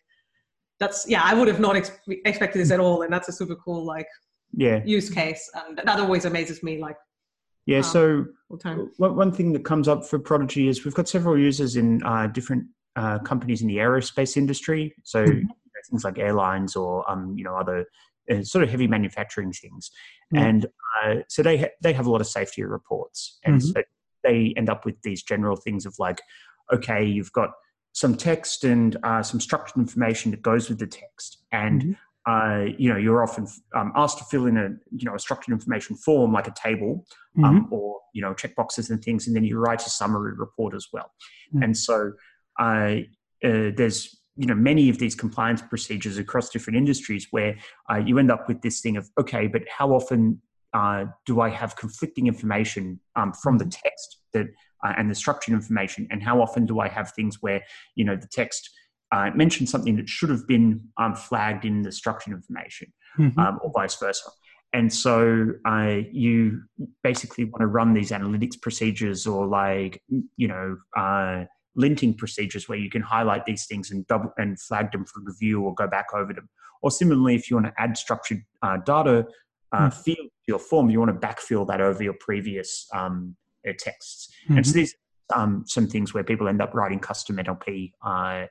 [0.81, 3.03] that's, yeah, I would have not ex- expected this at all.
[3.03, 4.09] And that's a super cool, like,
[4.55, 5.49] yeah use case.
[5.55, 6.81] And that always amazes me.
[6.81, 6.97] Like,
[7.67, 8.27] Yeah, um, so
[8.99, 12.65] one thing that comes up for Prodigy is we've got several users in uh, different
[12.97, 14.95] uh, companies in the aerospace industry.
[15.03, 15.47] So mm-hmm.
[15.91, 17.87] things like airlines or um, you know other
[18.31, 19.91] uh, sort of heavy manufacturing things,
[20.35, 20.45] mm-hmm.
[20.45, 20.67] and
[21.05, 23.73] uh, so they ha- they have a lot of safety reports, and mm-hmm.
[23.73, 23.83] so
[24.23, 26.21] they end up with these general things of like,
[26.73, 27.51] okay, you've got
[27.93, 32.31] some text and uh, some structured information that goes with the text, and mm-hmm.
[32.31, 35.53] uh, you know you're often um, asked to fill in a you know a structured
[35.53, 37.05] information form like a table
[37.39, 37.75] um, mm-hmm.
[37.75, 41.11] or you know checkboxes and things, and then you write a summary report as well.
[41.53, 41.65] Mm-hmm.
[41.65, 42.13] And so
[42.59, 42.97] uh,
[43.43, 47.57] there's you know many of these compliance procedures across different industries where
[47.91, 50.41] uh, you end up with this thing of okay, but how often
[50.75, 53.81] uh, do I have conflicting information um, from the mm-hmm.
[53.85, 54.47] text that
[54.85, 57.63] uh, and the structured information, and how often do I have things where
[57.95, 58.71] you know the text
[59.13, 63.39] uh, mentions something that should have been um, flagged in the structured information, mm-hmm.
[63.39, 64.31] um, or vice versa.
[64.73, 66.63] And so uh, you
[67.03, 70.03] basically want to run these analytics procedures or like
[70.37, 71.45] you know uh,
[71.79, 75.63] linting procedures where you can highlight these things and double and flag them for review
[75.63, 76.49] or go back over them.
[76.83, 79.27] Or similarly, if you want to add structured uh, data
[79.73, 79.95] uh, mm.
[79.95, 84.29] field to your form, you want to backfill that over your previous um, uh, texts.
[84.45, 84.57] Mm-hmm.
[84.59, 84.95] And so these
[85.35, 88.47] um, some things where people end up writing custom NLP, uh,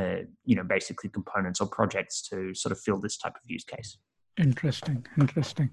[0.00, 3.64] uh, you know, basically components or projects to sort of fill this type of use
[3.64, 3.98] case.
[4.38, 5.04] Interesting.
[5.18, 5.70] Interesting.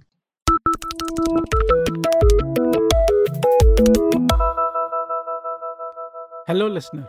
[6.49, 7.07] Hello, listener.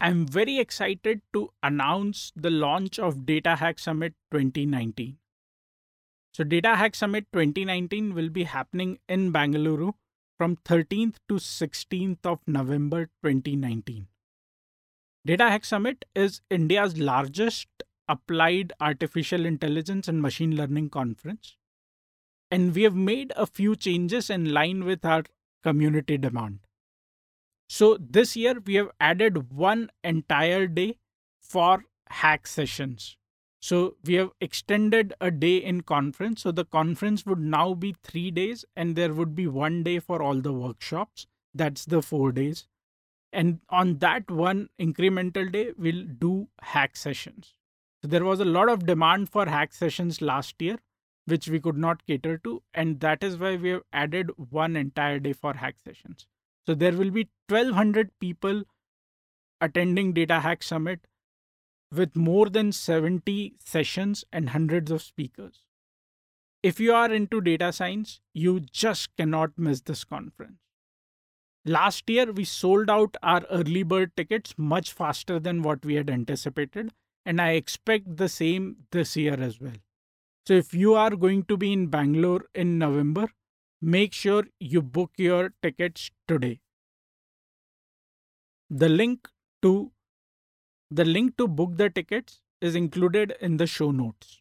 [0.00, 5.18] I'm very excited to announce the launch of DataHack Summit 2019.
[6.32, 9.92] So, DataHack Summit 2019 will be happening in Bangalore
[10.38, 14.06] from 13th to 16th of November 2019.
[15.28, 17.68] DataHack Summit is India's largest
[18.08, 21.58] applied artificial intelligence and machine learning conference.
[22.50, 25.24] And we have made a few changes in line with our
[25.62, 26.60] community demand.
[27.68, 30.98] So this year we have added one entire day
[31.40, 33.16] for hack sessions.
[33.60, 36.42] So we have extended a day in conference.
[36.42, 40.22] So the conference would now be three days, and there would be one day for
[40.22, 41.26] all the workshops.
[41.54, 42.66] That's the four days.
[43.32, 47.54] And on that one incremental day, we'll do hack sessions.
[48.02, 50.76] So there was a lot of demand for hack sessions last year,
[51.24, 52.62] which we could not cater to.
[52.74, 56.26] And that is why we have added one entire day for hack sessions.
[56.66, 58.64] So there will be 1200 people
[59.60, 61.06] attending DataHack Summit
[61.92, 65.62] with more than 70 sessions and hundreds of speakers.
[66.62, 70.58] If you are into data science, you just cannot miss this conference.
[71.66, 76.10] Last year, we sold out our early bird tickets much faster than what we had
[76.10, 76.92] anticipated,
[77.24, 79.76] and I expect the same this year as well.
[80.46, 83.28] So, if you are going to be in Bangalore in November,
[83.84, 86.60] make sure you book your tickets today.
[88.70, 89.28] The link
[89.62, 89.92] to
[90.90, 94.40] the link to book the tickets is included in the show notes.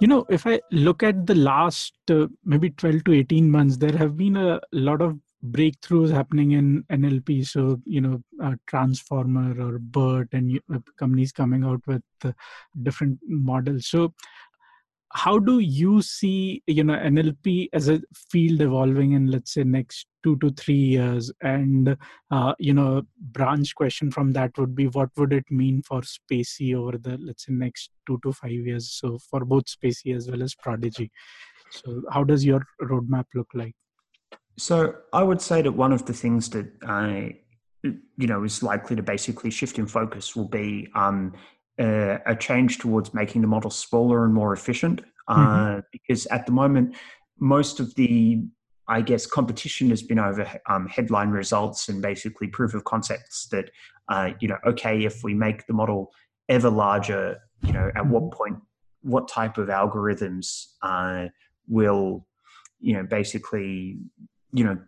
[0.00, 3.96] You know, if I look at the last uh, maybe 12 to 18 months, there
[3.96, 7.46] have been a lot of breakthroughs happening in NLP.
[7.46, 12.32] So, you know, uh, Transformer or BERT and uh, companies coming out with uh,
[12.82, 13.86] different models.
[13.88, 14.14] So,
[15.12, 20.06] how do you see you know nlp as a field evolving in let's say next
[20.22, 21.96] two to three years and
[22.30, 26.74] uh, you know branch question from that would be what would it mean for spaCy
[26.74, 30.42] over the let's say next two to five years so for both spaCy as well
[30.42, 31.10] as Prodigy
[31.70, 33.74] so how does your roadmap look like
[34.58, 37.34] so i would say that one of the things that i
[37.84, 41.32] you know is likely to basically shift in focus will be um,
[41.78, 45.00] uh, a change towards making the model smaller and more efficient.
[45.28, 45.80] Uh, mm-hmm.
[45.92, 46.96] Because at the moment,
[47.38, 48.42] most of the
[48.90, 53.70] I guess competition has been over um, headline results and basically proof of concepts that,
[54.08, 56.10] uh, you know, okay, if we make the model
[56.48, 58.36] ever larger, you know, at what mm-hmm.
[58.36, 58.56] point,
[59.02, 61.26] what type of algorithms uh,
[61.68, 62.26] will,
[62.80, 63.98] you know, basically,
[64.52, 64.78] you know,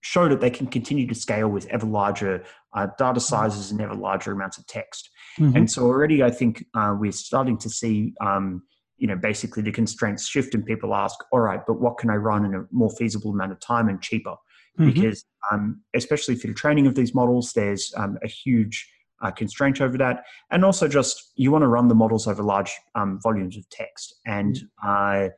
[0.00, 2.44] show that they can continue to scale with ever larger
[2.74, 5.10] uh, data sizes and ever larger amounts of text.
[5.38, 5.56] Mm-hmm.
[5.56, 8.62] And so already, I think uh, we're starting to see, um,
[8.98, 12.14] you know, basically the constraints shift, and people ask, all right, but what can I
[12.14, 14.36] run in a more feasible amount of time and cheaper?
[14.78, 14.90] Mm-hmm.
[14.90, 18.88] Because um, especially for the training of these models, there's um, a huge
[19.22, 22.72] uh, constraint over that, and also just you want to run the models over large
[22.94, 25.28] um, volumes of text, and mm-hmm.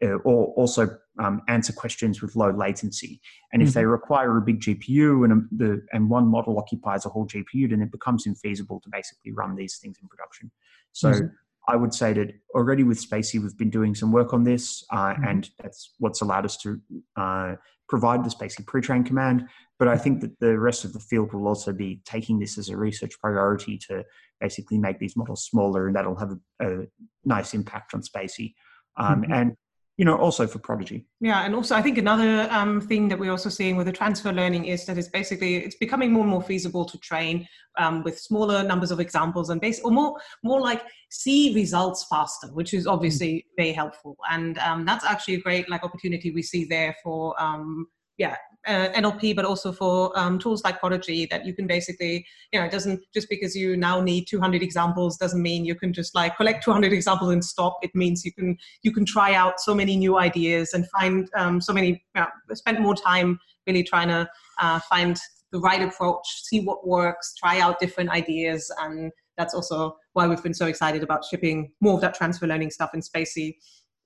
[0.00, 3.20] Or also um, answer questions with low latency.
[3.52, 3.80] And if mm-hmm.
[3.80, 7.70] they require a big GPU and a, the and one model occupies a whole GPU,
[7.70, 10.50] then it becomes infeasible to basically run these things in production.
[10.92, 11.26] So mm-hmm.
[11.68, 14.96] I would say that already with spaCy, we've been doing some work on this, uh,
[14.96, 15.24] mm-hmm.
[15.24, 16.80] and that's what's allowed us to
[17.16, 17.56] uh,
[17.88, 19.46] provide the spaCy pre-train command.
[19.78, 22.68] But I think that the rest of the field will also be taking this as
[22.68, 24.04] a research priority to
[24.40, 26.86] basically make these models smaller, and that'll have a, a
[27.24, 28.54] nice impact on spaCy.
[28.96, 29.32] Um, mm-hmm.
[29.32, 29.56] And
[29.98, 31.04] you know, also for Prodigy.
[31.20, 34.32] Yeah, and also I think another um, thing that we're also seeing with the transfer
[34.32, 37.46] learning is that it's basically it's becoming more and more feasible to train
[37.78, 42.46] um, with smaller numbers of examples and base or more more like see results faster,
[42.54, 43.62] which is obviously mm-hmm.
[43.62, 44.16] very helpful.
[44.30, 48.36] And um, that's actually a great like opportunity we see there for um, yeah
[48.68, 52.66] uh, NLP, but also for um, tools like Prodigy that you can basically, you know,
[52.66, 56.36] it doesn't just because you now need 200 examples doesn't mean you can just like
[56.36, 57.78] collect 200 examples and stop.
[57.82, 61.60] It means you can you can try out so many new ideas and find um,
[61.60, 64.28] so many, you know, spend more time really trying to
[64.60, 65.18] uh, find
[65.50, 70.42] the right approach, see what works, try out different ideas, and that's also why we've
[70.42, 73.54] been so excited about shipping more of that transfer learning stuff in spaCy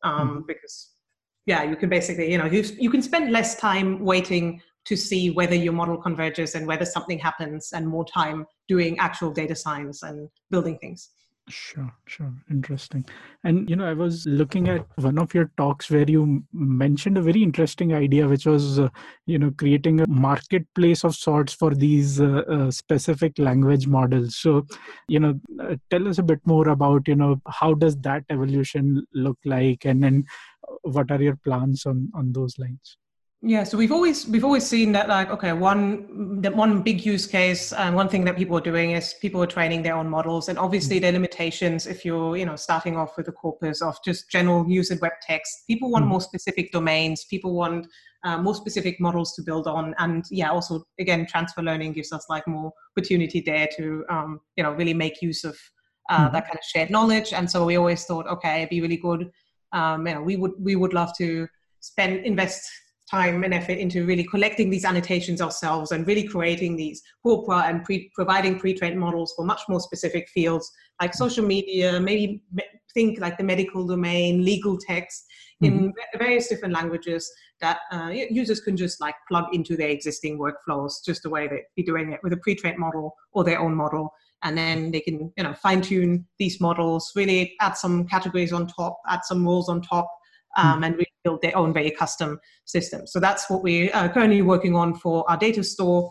[0.05, 0.41] um, mm-hmm.
[0.47, 0.92] because
[1.47, 5.31] yeah, you can basically, you know, you, you can spend less time waiting to see
[5.31, 10.03] whether your model converges and whether something happens and more time doing actual data science
[10.03, 11.11] and building things.
[11.49, 12.33] Sure, sure.
[12.51, 13.05] Interesting.
[13.43, 17.23] And, you know, I was looking at one of your talks where you mentioned a
[17.23, 18.89] very interesting idea, which was, uh,
[19.27, 24.37] you know, creating a marketplace of sorts for these uh, uh, specific language models.
[24.37, 24.67] So,
[25.09, 29.05] you know, uh, tell us a bit more about, you know, how does that evolution
[29.13, 29.85] look like?
[29.85, 30.25] And then
[30.83, 32.97] what are your plans on on those lines
[33.45, 37.27] yeah so we've always we've always seen that like okay one that one big use
[37.27, 40.49] case and one thing that people are doing is people are training their own models
[40.49, 41.03] and obviously mm-hmm.
[41.03, 44.69] there are limitations if you're you know starting off with a corpus of just general
[44.69, 46.11] use web text people want mm-hmm.
[46.11, 47.87] more specific domains people want
[48.25, 52.27] uh, more specific models to build on and yeah also again transfer learning gives us
[52.29, 55.59] like more opportunity there to um, you know really make use of
[56.11, 56.33] uh, mm-hmm.
[56.33, 59.29] that kind of shared knowledge and so we always thought okay it'd be really good
[59.73, 61.49] um, you know, we would we would love to
[61.81, 62.71] spend invest
[63.13, 67.85] time and effort into really collecting these annotations ourselves and really creating these corpora and
[67.85, 70.71] pre- providing pre-trained models for much more specific fields
[71.01, 72.43] like social media, maybe
[72.95, 75.25] think like the medical domain, legal text
[75.61, 76.19] in mm-hmm.
[76.19, 81.23] various different languages that uh, users can just like plug into their existing workflows just
[81.23, 84.59] the way they'd be doing it with a pre-trained model or their own model and
[84.59, 89.01] then they can you know fine tune these models really add some categories on top
[89.09, 90.11] add some rules on top
[90.57, 90.87] um, mm.
[90.87, 94.75] and really build their own very custom system so that's what we're uh, currently working
[94.75, 96.11] on for our data store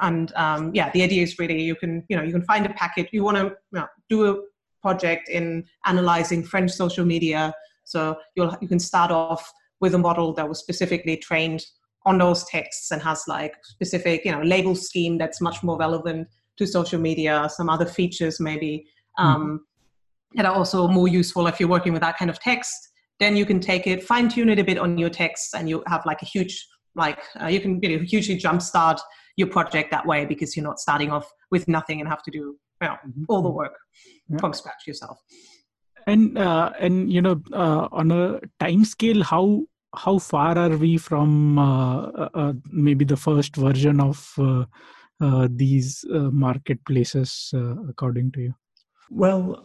[0.00, 2.72] and um, yeah the idea is really you can you know you can find a
[2.74, 4.36] package you want to you know, do a
[4.80, 7.52] project in analyzing french social media
[7.84, 11.64] so you'll you can start off with a model that was specifically trained
[12.04, 16.26] on those texts and has like specific you know label scheme that's much more relevant
[16.58, 18.86] to social media, some other features maybe
[19.18, 20.36] um, mm-hmm.
[20.36, 22.90] that are also more useful if you're working with that kind of text.
[23.22, 25.84] Then you can take it, fine tune it a bit on your text, and you
[25.86, 28.98] have like a huge, like uh, you can you know, hugely jumpstart
[29.36, 32.38] your project that way because you're not starting off with nothing and have to do
[32.38, 33.24] you know, mm-hmm.
[33.28, 33.76] all the work
[34.28, 34.38] yeah.
[34.38, 35.18] from scratch yourself.
[36.08, 40.96] And uh, and you know uh, on a time scale, how how far are we
[40.96, 44.64] from uh, uh, uh maybe the first version of uh,
[45.20, 48.54] uh, these uh, marketplaces, uh, according to you?
[49.10, 49.62] Well,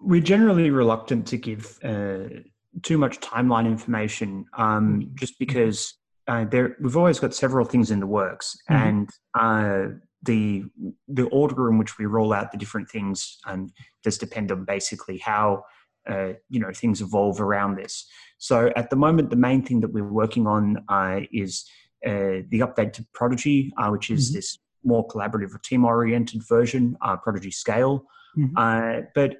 [0.00, 1.78] we're generally reluctant to give
[2.82, 5.14] too much timeline information, um, mm-hmm.
[5.14, 5.94] just because
[6.26, 9.08] there we've always got several things in the works, mm-hmm.
[9.34, 10.64] and the
[11.06, 15.18] the order in which we roll out the different things um, does depend on basically
[15.18, 15.62] how
[16.08, 18.06] uh, you know things evolve around this.
[18.38, 21.64] So at the moment, the main thing that we're working on uh, is
[22.06, 24.36] uh, the update to Prodigy, uh, which is mm-hmm.
[24.36, 28.04] this more collaborative or team oriented version, uh, Prodigy Scale.
[28.36, 28.56] Mm-hmm.
[28.56, 29.36] Uh, but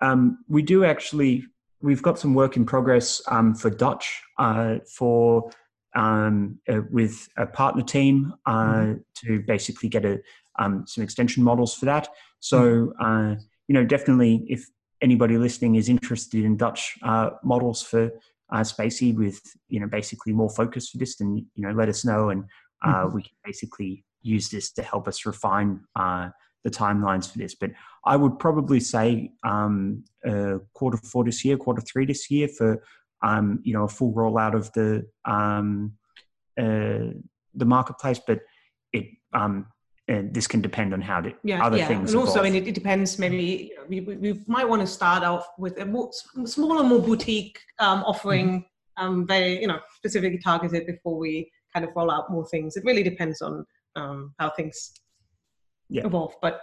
[0.00, 1.44] um, we do actually,
[1.80, 5.50] we've got some work in progress um, for Dutch uh, for
[5.94, 8.94] um, uh, with a partner team mm-hmm.
[9.26, 10.18] to basically get a,
[10.58, 12.08] um, some extension models for that.
[12.40, 13.40] So, mm-hmm.
[13.68, 14.66] you know, definitely if
[15.00, 16.98] anybody listening is interested in Dutch
[17.42, 18.10] models for
[18.50, 22.04] uh, spaCy with you know basically more focus for this, then you know let us
[22.04, 22.44] know, and
[22.84, 23.16] uh, mm-hmm.
[23.16, 26.28] we can basically use this to help us refine uh,
[26.66, 27.54] the timelines for this.
[27.54, 27.70] But
[28.04, 32.82] I would probably say um, uh, quarter four this year, quarter three this year for
[33.22, 35.92] um, you know a full rollout of the um,
[36.58, 37.14] uh,
[37.54, 38.20] the marketplace.
[38.26, 38.40] But
[38.92, 39.68] it um,
[40.08, 41.88] and this can depend on how to, yeah, other yeah.
[41.88, 42.12] things.
[42.12, 43.18] And also, I mean, it, it depends.
[43.18, 46.10] Maybe we, we, we, might want to start off with a more,
[46.44, 48.48] smaller, more boutique um, offering.
[48.48, 49.04] Mm-hmm.
[49.04, 52.76] um, very you know specifically targeted before we kind of roll out more things.
[52.76, 54.92] It really depends on um, how things
[55.88, 56.06] yeah.
[56.06, 56.60] evolve, but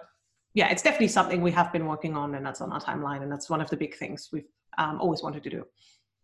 [0.54, 3.32] yeah, it's definitely something we have been working on, and that's on our timeline, and
[3.32, 5.66] that's one of the big things we've um, always wanted to do.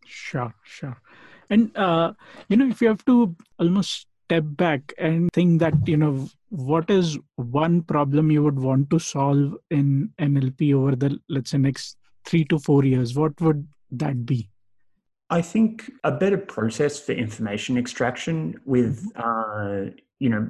[0.06, 1.00] Sure, sure.
[1.50, 2.12] And uh,
[2.48, 6.88] you know, if you have to almost step back and think that you know what
[6.88, 11.96] is one problem you would want to solve in nlp over the let's say next
[12.26, 14.48] 3 to 4 years what would that be
[15.30, 19.90] i think a better process for information extraction with mm-hmm.
[19.90, 20.46] uh, you know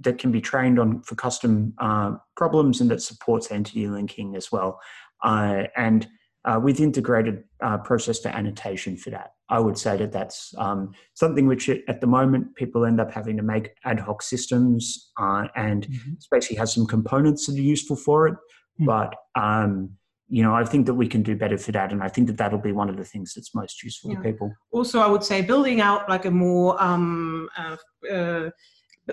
[0.00, 4.50] that can be trained on for custom uh, problems and that supports entity linking as
[4.50, 4.80] well
[5.24, 6.08] uh, and
[6.44, 9.32] uh, with integrated uh, process for annotation for that.
[9.48, 13.36] I would say that that's um, something which at the moment people end up having
[13.36, 16.56] to make ad hoc systems uh, and mm-hmm.
[16.56, 18.34] has some components that are useful for it.
[18.80, 18.86] Mm-hmm.
[18.86, 19.90] But, um,
[20.28, 21.92] you know, I think that we can do better for that.
[21.92, 24.16] And I think that that'll be one of the things that's most useful yeah.
[24.16, 24.52] to people.
[24.72, 27.76] Also, I would say building out like a more, um, uh,
[28.10, 28.50] uh,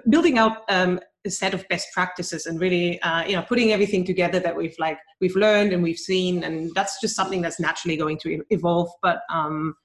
[0.09, 4.03] building out um, a set of best practices and really uh, you know putting everything
[4.03, 7.97] together that we've like we've learned and we've seen and that's just something that's naturally
[7.97, 8.89] going to evolve.
[9.01, 9.75] But um,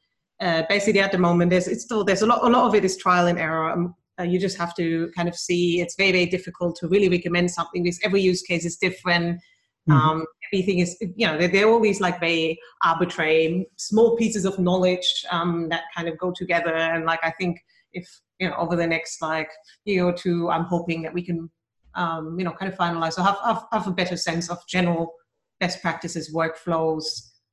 [0.41, 2.85] uh, basically at the moment there's it's still there's a lot a lot of it
[2.85, 3.71] is trial and error.
[3.71, 7.09] Um, uh, you just have to kind of see it's very very difficult to really
[7.09, 9.41] recommend something because every use case is different.
[9.89, 9.99] Mm-hmm.
[9.99, 14.59] um, everything is you know there, are all these like very arbitrary small pieces of
[14.59, 16.75] knowledge um, that kind of go together.
[16.75, 17.61] And like i think
[17.93, 18.09] if
[18.39, 19.51] you know over the next like
[19.85, 21.51] year or two i'm hoping that we can
[21.95, 25.15] um, you know kind of finalize or have, have, have a better sense of general
[25.61, 27.05] best practices workflows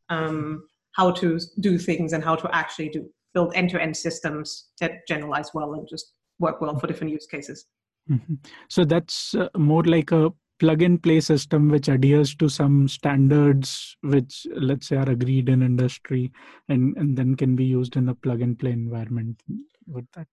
[0.10, 0.64] um,
[0.96, 5.74] how to do things and how to actually do build end-to-end systems that generalize well
[5.74, 7.66] and just work well for different use cases
[8.10, 8.36] mm-hmm.
[8.70, 13.98] so that's uh, more like a plug and play system which adheres to some standards
[14.02, 16.32] which let's say are agreed in industry
[16.70, 19.42] and, and then can be used in a plug and play environment
[19.88, 20.28] would that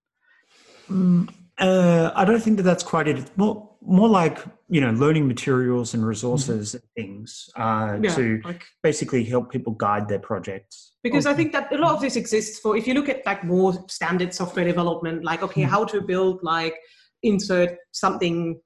[0.90, 3.18] Mm, uh, I don't think that that's quite it.
[3.18, 6.76] It's more more like you know learning materials and resources mm-hmm.
[6.76, 10.92] and things uh, yeah, to like, basically help people guide their projects.
[11.02, 11.32] Because okay.
[11.32, 13.72] I think that a lot of this exists for if you look at like more
[13.88, 15.70] standard software development, like okay, mm-hmm.
[15.70, 16.74] how to build like
[17.22, 18.60] insert something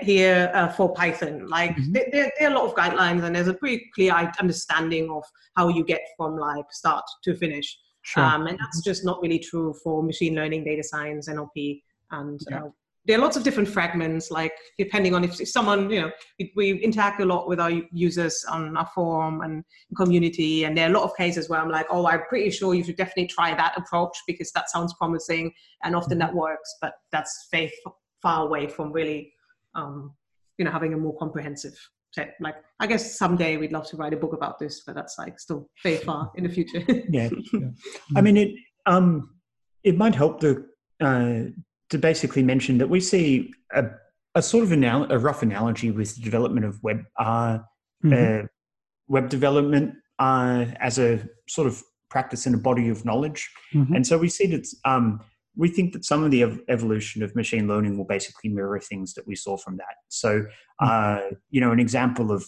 [0.00, 1.46] here uh, for Python.
[1.46, 1.92] Like mm-hmm.
[1.92, 5.22] there, there, there, are a lot of guidelines, and there's a pretty clear understanding of
[5.56, 7.76] how you get from like start to finish.
[8.04, 8.22] Sure.
[8.22, 11.80] Um, and that's just not really true for machine learning, data science, NLP.
[12.10, 12.64] And yeah.
[12.64, 12.68] uh,
[13.06, 16.52] there are lots of different fragments, like depending on if, if someone, you know, we,
[16.54, 19.64] we, interact a lot with our users on our forum and
[19.96, 20.64] community.
[20.64, 22.84] And there are a lot of cases where I'm like, oh, I'm pretty sure you
[22.84, 25.52] should definitely try that approach because that sounds promising.
[25.82, 26.26] And often mm-hmm.
[26.26, 27.72] that works, but that's very
[28.20, 29.32] far away from really,
[29.74, 30.12] um,
[30.58, 31.74] you know, having a more comprehensive
[32.40, 35.38] like i guess someday we'd love to write a book about this but that's like
[35.38, 37.68] still very far in the future yeah, yeah,
[38.16, 38.54] i mean it
[38.86, 39.30] um
[39.82, 40.64] it might help to
[41.00, 41.42] uh
[41.90, 43.84] to basically mention that we see a,
[44.34, 47.58] a sort of anal- a rough analogy with the development of web uh,
[48.04, 48.12] mm-hmm.
[48.12, 48.46] uh
[49.08, 53.94] web development uh as a sort of practice and a body of knowledge mm-hmm.
[53.94, 55.20] and so we see that um
[55.56, 59.14] we think that some of the ev- evolution of machine learning will basically mirror things
[59.14, 59.96] that we saw from that.
[60.08, 60.46] So,
[60.80, 60.88] hmm.
[60.88, 62.44] uh, you know, an example of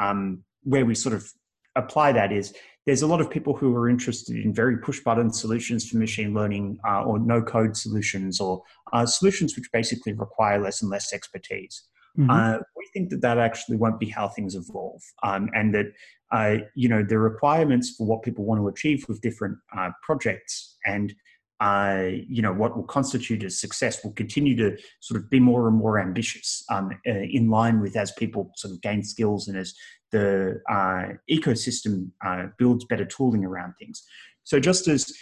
[0.00, 1.30] um, where we sort of
[1.74, 2.54] apply that is
[2.86, 6.32] there's a lot of people who are interested in very push button solutions for machine
[6.32, 11.12] learning uh, or no code solutions or uh, solutions which basically require less and less
[11.12, 11.82] expertise.
[12.18, 12.30] Mm-hmm.
[12.30, 15.86] Uh, we think that that actually won't be how things evolve, um, and that
[16.32, 20.78] uh, you know the requirements for what people want to achieve with different uh, projects
[20.86, 21.14] and
[21.60, 25.68] uh, you know, what will constitute a success will continue to sort of be more
[25.68, 29.56] and more ambitious um, uh, in line with as people sort of gain skills and
[29.56, 29.74] as
[30.12, 34.04] the uh, ecosystem uh, builds better tooling around things.
[34.44, 35.12] So just as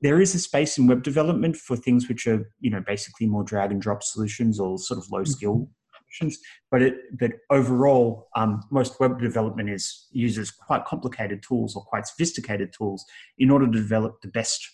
[0.00, 3.44] there is a space in web development for things which are, you know, basically more
[3.44, 6.04] drag and drop solutions or sort of low skill mm-hmm.
[6.16, 6.38] solutions,
[6.70, 12.06] but it, but overall, um, most web development is uses quite complicated tools or quite
[12.06, 13.04] sophisticated tools
[13.38, 14.66] in order to develop the best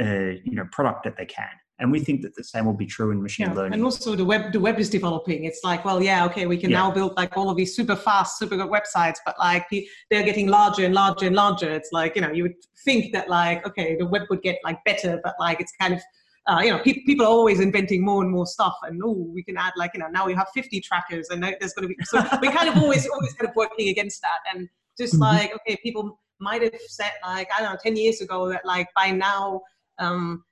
[0.00, 1.48] uh, you know product that they can
[1.80, 3.54] and we think that the same will be true in machine yeah.
[3.54, 6.56] learning and also the web the web is developing it's like well yeah okay we
[6.56, 6.78] can yeah.
[6.78, 9.66] now build like all of these super fast super good websites but like
[10.10, 13.28] they're getting larger and larger and larger it's like you know you would think that
[13.28, 16.00] like okay the web would get like better but like it's kind of
[16.48, 19.42] uh, you know, pe- people are always inventing more and more stuff, and oh, we
[19.42, 21.96] can add like you know now we have 50 trackers, and there's going to be
[22.04, 24.66] so we kind of always always kind of working against that, and
[24.98, 25.24] just mm-hmm.
[25.24, 28.88] like okay, people might have said like I don't know 10 years ago that like
[28.96, 29.60] by now
[29.98, 30.44] um,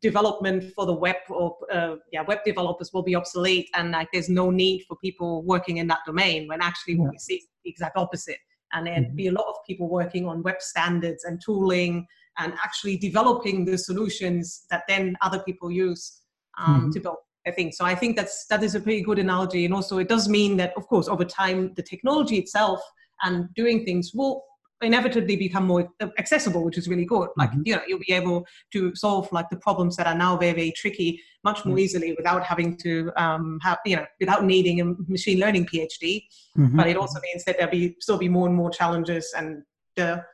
[0.00, 4.28] development for the web or uh, yeah web developers will be obsolete and like there's
[4.28, 7.08] no need for people working in that domain when actually yeah.
[7.10, 8.38] we see the exact opposite
[8.72, 9.16] and there'd mm-hmm.
[9.16, 12.06] be a lot of people working on web standards and tooling
[12.38, 16.20] and actually developing the solutions that then other people use
[16.58, 16.90] um, mm-hmm.
[16.90, 17.86] to build I think so.
[17.86, 20.74] I think that's that is a pretty good analogy, and also it does mean that,
[20.76, 22.80] of course, over time, the technology itself
[23.22, 24.44] and doing things will
[24.82, 27.28] inevitably become more accessible, which is really good.
[27.36, 27.62] Like mm-hmm.
[27.64, 30.72] you know, you'll be able to solve like the problems that are now very very
[30.72, 31.84] tricky much more mm-hmm.
[31.84, 36.24] easily without having to um, have you know without needing a machine learning PhD.
[36.56, 36.76] Mm-hmm.
[36.76, 39.62] But it also means that there'll be still be more and more challenges, and
[39.96, 40.24] the,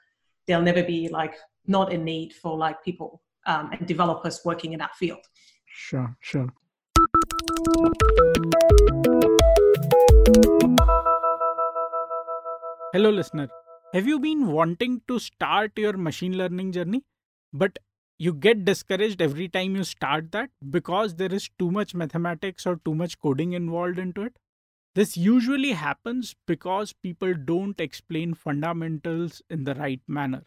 [0.46, 1.34] there'll never be like
[1.66, 5.24] not a need for like people um, and developers working in that field.
[5.66, 6.48] Sure, sure.
[12.92, 13.48] Hello, listener.
[13.94, 17.04] Have you been wanting to start your machine learning journey,
[17.52, 17.78] but
[18.18, 22.80] you get discouraged every time you start that because there is too much mathematics or
[22.84, 24.36] too much coding involved into it?
[24.96, 30.42] This usually happens because people don't explain fundamentals in the right manner.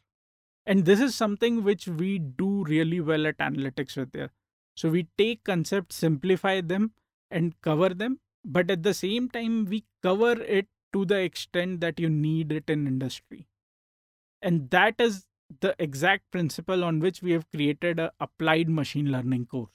[0.66, 4.28] And this is something which we do really well at Analytics Vidhya.
[4.76, 6.92] So we take concepts, simplify them,
[7.32, 12.00] and cover them, but at the same time, we cover it to the extent that
[12.00, 13.48] you need it in industry.
[14.42, 15.26] And that is
[15.62, 19.72] the exact principle on which we have created a applied machine learning course.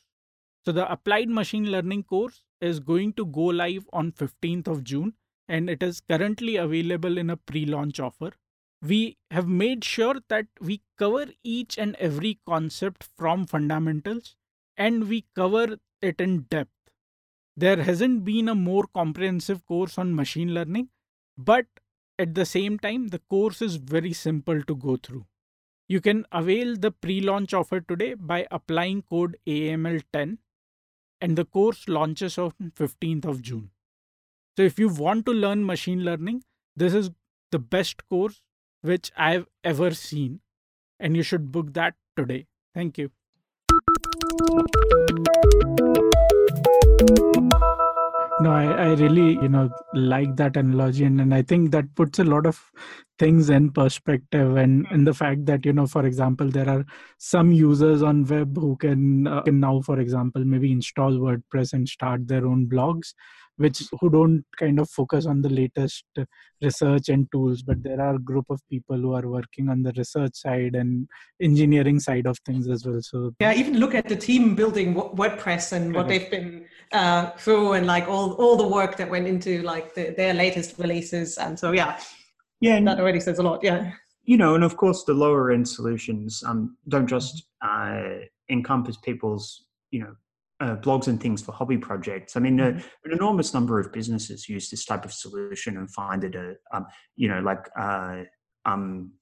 [0.65, 5.15] So the applied machine learning course is going to go live on 15th of June
[5.49, 8.31] and it is currently available in a pre-launch offer.
[8.81, 14.37] We have made sure that we cover each and every concept from fundamentals
[14.77, 16.71] and we cover it in depth.
[17.57, 20.89] There hasn't been a more comprehensive course on machine learning
[21.37, 21.67] but
[22.19, 25.27] at the same time, the course is very simple to go through.
[25.89, 30.39] You can avail the pre launch offer today by applying code AML10,
[31.21, 33.71] and the course launches on 15th of June.
[34.57, 36.45] So, if you want to learn machine learning,
[36.77, 37.11] this is
[37.51, 38.43] the best course
[38.83, 40.41] which I've ever seen,
[41.01, 42.47] and you should book that today.
[42.75, 43.11] Thank you.
[48.43, 52.19] No I, I really you know like that analogy and, and i think that puts
[52.19, 52.61] a lot of
[53.19, 56.85] things in perspective and in the fact that you know for example there are
[57.19, 61.89] some users on web who can, uh, can now for example maybe install wordpress and
[61.89, 63.15] start their own blogs
[63.63, 66.05] which who don't kind of focus on the latest
[66.61, 69.93] research and tools but there are a group of people who are working on the
[69.97, 71.09] research side and
[71.41, 75.73] engineering side of things as well so yeah even look at the team building wordpress
[75.73, 79.63] and what they've been uh, through and like all all the work that went into
[79.63, 81.99] like the, their latest releases and so yeah.
[82.61, 83.93] Yeah that already says a lot yeah.
[84.25, 88.03] You know and of course the lower end solutions um, don't just uh,
[88.51, 90.15] encompass people's you know
[90.63, 92.37] uh, blogs and things for hobby projects.
[92.37, 92.79] I mean, uh, mm-hmm.
[93.05, 96.87] an enormous number of businesses use this type of solution and find it a, um,
[97.17, 98.23] you know, like, uh,
[98.65, 99.13] um,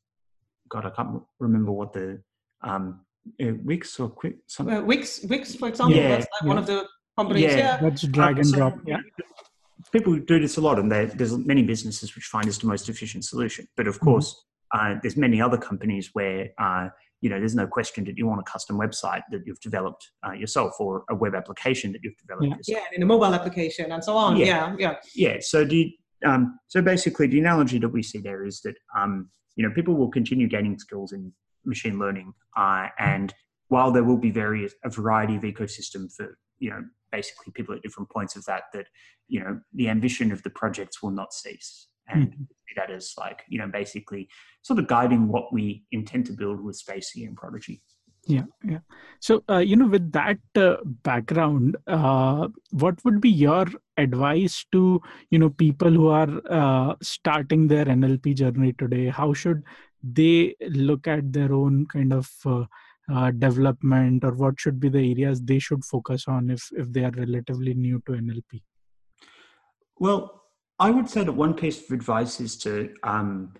[0.69, 2.23] God, I can't remember what the
[2.63, 3.01] um,
[3.43, 4.77] uh, Wix or Quick something.
[4.77, 6.49] Uh, Wix, Wix, for example, yeah, that's like yeah.
[6.49, 6.87] one of the
[7.19, 7.45] companies.
[7.45, 7.77] Yeah, yeah.
[7.81, 8.77] that's drag and drop.
[8.87, 8.99] Yeah.
[9.93, 13.25] People do this a lot, and there's many businesses which find this the most efficient
[13.25, 13.67] solution.
[13.77, 14.05] But of mm-hmm.
[14.05, 14.99] course, mm-hmm.
[15.03, 16.51] there's many other companies where
[17.21, 20.33] you know, there's no question that you want a custom website that you've developed uh,
[20.33, 22.57] yourself or a web application that you've developed yeah.
[22.57, 22.85] yourself.
[22.91, 24.37] Yeah, in a mobile application and so on.
[24.37, 24.77] Yeah, yeah.
[24.79, 24.97] Yeah.
[25.15, 25.37] yeah.
[25.41, 25.91] So, do you,
[26.25, 29.95] um, so basically, the analogy that we see there is that um, you know people
[29.95, 31.33] will continue gaining skills in
[31.65, 33.35] machine learning, uh, and
[33.69, 37.83] while there will be various a variety of ecosystem for you know basically people at
[37.83, 38.87] different points of that, that
[39.29, 42.43] you know the ambition of the projects will not cease and mm-hmm.
[42.77, 44.29] that is like you know basically
[44.63, 47.83] sort of guiding what we intend to build with spaCy and Prodigy.
[48.27, 48.79] Yeah, yeah.
[49.21, 55.01] So uh, you know, with that uh, background, uh, what would be your advice to
[55.31, 59.09] you know people who are uh, starting their NLP journey today?
[59.09, 59.63] How should
[60.03, 62.65] they look at their own kind of uh,
[63.13, 67.05] uh, development, or what should be the areas they should focus on if if they
[67.05, 68.63] are relatively new to NLP?
[69.99, 70.40] Well,
[70.81, 73.53] I would say that one piece of advice is to um,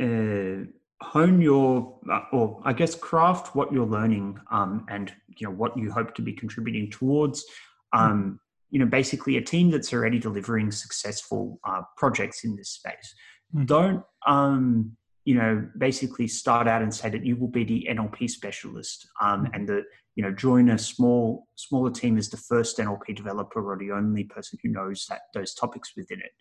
[0.00, 0.64] uh,
[1.02, 5.76] hone your, uh, or I guess craft what you're learning um, and you know what
[5.76, 7.44] you hope to be contributing towards.
[7.92, 8.38] Um,
[8.70, 13.14] you know, basically a team that's already delivering successful uh, projects in this space.
[13.54, 13.64] Mm-hmm.
[13.64, 18.30] Don't um, you know basically start out and say that you will be the NLP
[18.30, 19.54] specialist um, mm-hmm.
[19.54, 19.84] and the
[20.16, 24.24] you know join a small smaller team as the first NLP developer or the only
[24.24, 26.32] person who knows that those topics within it.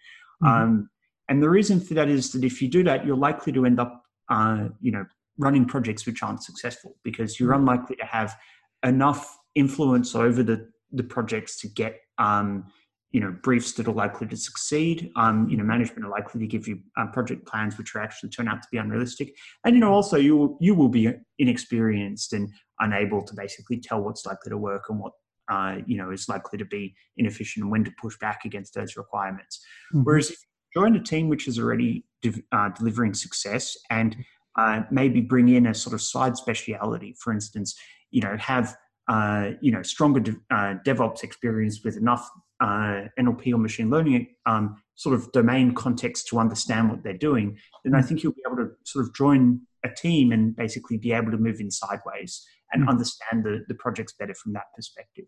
[0.44, 0.64] Mm-hmm.
[0.64, 0.90] Um,
[1.30, 3.80] and the reason for that is that if you do that, you're likely to end
[3.80, 5.06] up, uh, you know,
[5.38, 7.68] running projects which aren't successful because you're mm-hmm.
[7.68, 8.36] unlikely to have
[8.84, 12.66] enough influence over the the projects to get um,
[13.12, 16.48] you know briefs that are likely to succeed um, you know management are likely to
[16.48, 19.34] give you um, project plans which are actually turn out to be unrealistic
[19.66, 24.02] and you know also you will, you will be inexperienced and unable to basically tell
[24.02, 25.14] what's likely to work and what
[25.50, 28.98] uh, you know is likely to be inefficient and when to push back against those
[28.98, 30.04] requirements mm-hmm.
[30.04, 34.16] whereas if you join a team which is already de- uh, delivering success and
[34.58, 37.76] uh, maybe bring in a sort of side speciality for instance
[38.12, 38.76] you know have
[39.08, 42.30] uh, you know stronger de- uh, DevOps experience with enough
[42.60, 47.58] uh, NLP or machine learning um, sort of domain context to understand what they're doing,
[47.84, 48.08] then I mm.
[48.08, 51.38] think you'll be able to sort of join a team and basically be able to
[51.38, 52.90] move in sideways and mm-hmm.
[52.90, 55.26] understand the, the projects better from that perspective.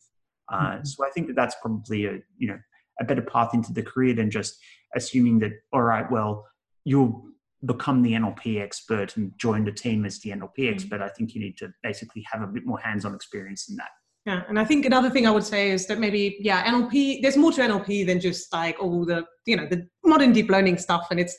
[0.52, 0.86] Uh, mm-hmm.
[0.86, 2.60] So I think that that's probably a you know
[3.00, 4.58] a better path into the career than just
[4.96, 6.46] assuming that all right, well
[6.86, 7.24] you'll
[7.66, 10.74] become the NLP expert and join the team as the NLP mm.
[10.74, 11.02] expert.
[11.02, 13.90] I think you need to basically have a bit more hands-on experience than that.
[14.26, 17.22] Yeah, and I think another thing I would say is that maybe yeah, NLP.
[17.22, 20.78] There's more to NLP than just like all the you know the modern deep learning
[20.78, 21.08] stuff.
[21.10, 21.38] And it's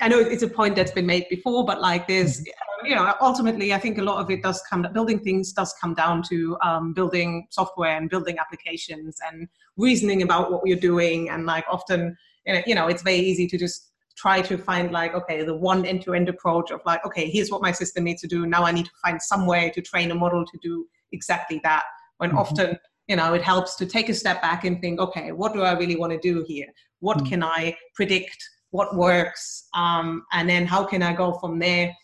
[0.00, 2.50] I know it's a point that's been made before, but like there's mm-hmm.
[2.84, 5.94] You know ultimately I think a lot of it does come building things does come
[5.94, 11.30] down to um, building software and building applications and reasoning about what you're doing.
[11.30, 12.16] And like often
[12.46, 16.28] you know it's very easy to just try to find like okay the one end-to-end
[16.28, 18.92] approach of like okay here's what my system needs to do now i need to
[19.02, 21.84] find some way to train a model to do exactly that
[22.18, 22.38] when mm-hmm.
[22.38, 22.78] often
[23.08, 25.72] you know it helps to take a step back and think okay what do i
[25.72, 26.66] really want to do here
[27.00, 27.28] what mm-hmm.
[27.28, 28.36] can i predict
[28.70, 31.94] what works um, and then how can i go from there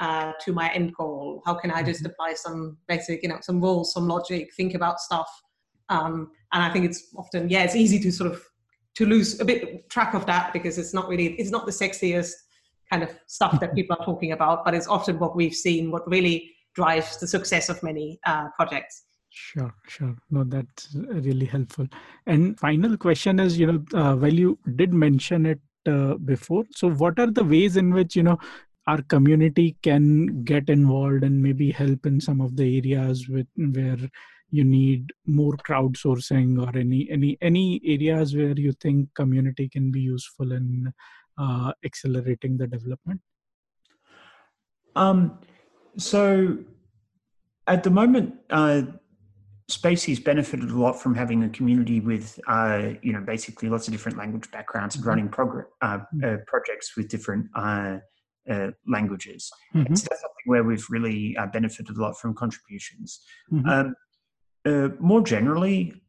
[0.00, 2.10] uh, to my end goal how can i just mm-hmm.
[2.10, 5.30] apply some basic you know some rules some logic think about stuff
[5.90, 8.42] um, and i think it's often yeah it's easy to sort of
[8.94, 12.32] to lose a bit track of that because it's not really it's not the sexiest
[12.90, 16.08] kind of stuff that people are talking about but it's often what we've seen what
[16.10, 20.16] really drives the success of many uh, projects Sure, sure.
[20.30, 21.86] No, that's really helpful.
[22.26, 26.64] And final question is, you know, uh, well, you did mention it uh, before.
[26.74, 28.38] So, what are the ways in which you know
[28.86, 33.98] our community can get involved and maybe help in some of the areas with where
[34.50, 40.00] you need more crowdsourcing or any any any areas where you think community can be
[40.00, 40.92] useful in
[41.38, 43.20] uh, accelerating the development?
[44.96, 45.38] Um.
[45.96, 46.58] So,
[47.66, 48.82] at the moment, uh,
[49.70, 53.92] spaCy's benefited a lot from having a community with, uh, you know, basically lots of
[53.92, 55.08] different language backgrounds and mm-hmm.
[55.08, 56.24] running prog- uh, mm-hmm.
[56.24, 57.46] uh, projects with different
[58.48, 59.50] uh, uh, languages.
[59.74, 59.94] Mm-hmm.
[59.94, 63.20] So that's something where we've really uh, benefited a lot from contributions.
[63.52, 63.68] Mm-hmm.
[63.68, 66.02] Um, more generally,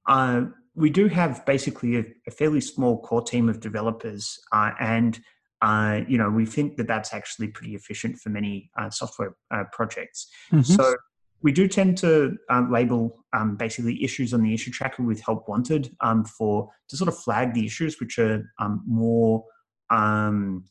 [0.75, 5.19] we do have basically a, a, fairly small core team of developers, and
[6.09, 9.35] you know, we think that that's actually pretty efficient for many software
[9.71, 10.27] projects.
[10.51, 10.73] Mm-hmm.
[10.73, 10.95] So
[11.41, 15.47] we do tend to um, label um, basically issues on the issue tracker with help
[15.47, 19.43] wanted um, for to sort of flag the issues which are um, more
[19.89, 20.65] um,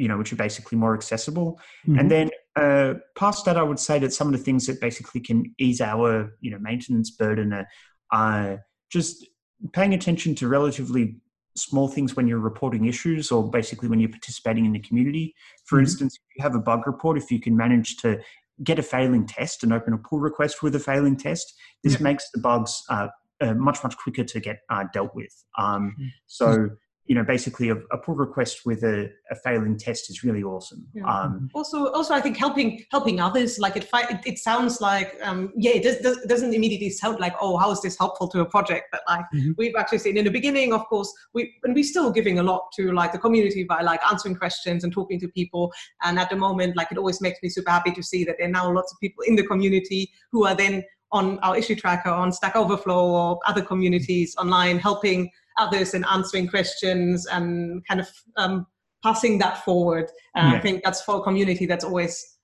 [0.00, 1.98] you know which are basically more accessible mm-hmm.
[1.98, 5.20] and then uh, past that i would say that some of the things that basically
[5.20, 7.66] can ease our you know maintenance burden are
[8.12, 8.56] uh,
[8.90, 9.26] just
[9.72, 11.16] paying attention to relatively
[11.56, 15.34] small things when you're reporting issues or basically when you're participating in the community
[15.64, 15.84] for mm-hmm.
[15.84, 18.18] instance if you have a bug report if you can manage to
[18.62, 22.02] get a failing test and open a pull request with a failing test, this yeah.
[22.02, 23.08] makes the bugs uh,
[23.40, 25.32] uh, much much quicker to get uh, dealt with.
[25.58, 26.08] Um, mm-hmm.
[26.26, 26.70] So
[27.06, 30.86] you know, basically a, a pull request with a, a, failing test is really awesome.
[30.94, 31.04] Yeah.
[31.04, 35.52] Um, also, also, I think helping helping others, like it, it, it sounds like, um,
[35.56, 38.88] yeah, it does, doesn't immediately sound like, oh, how is this helpful to a project?
[38.92, 39.52] But like mm-hmm.
[39.58, 42.70] we've actually seen in the beginning, of course, we and we're still giving a lot
[42.76, 45.72] to like the community by like answering questions and talking to people.
[46.02, 48.46] And at the moment, like it always makes me super happy to see that there
[48.46, 52.10] are now lots of people in the community who are then on our issue tracker
[52.10, 55.30] on Stack Overflow or other communities online helping
[55.60, 58.66] others and answering questions and kind of um,
[59.02, 60.06] passing that forward.
[60.36, 60.58] Uh, yeah.
[60.58, 62.38] I think that's for a community that's always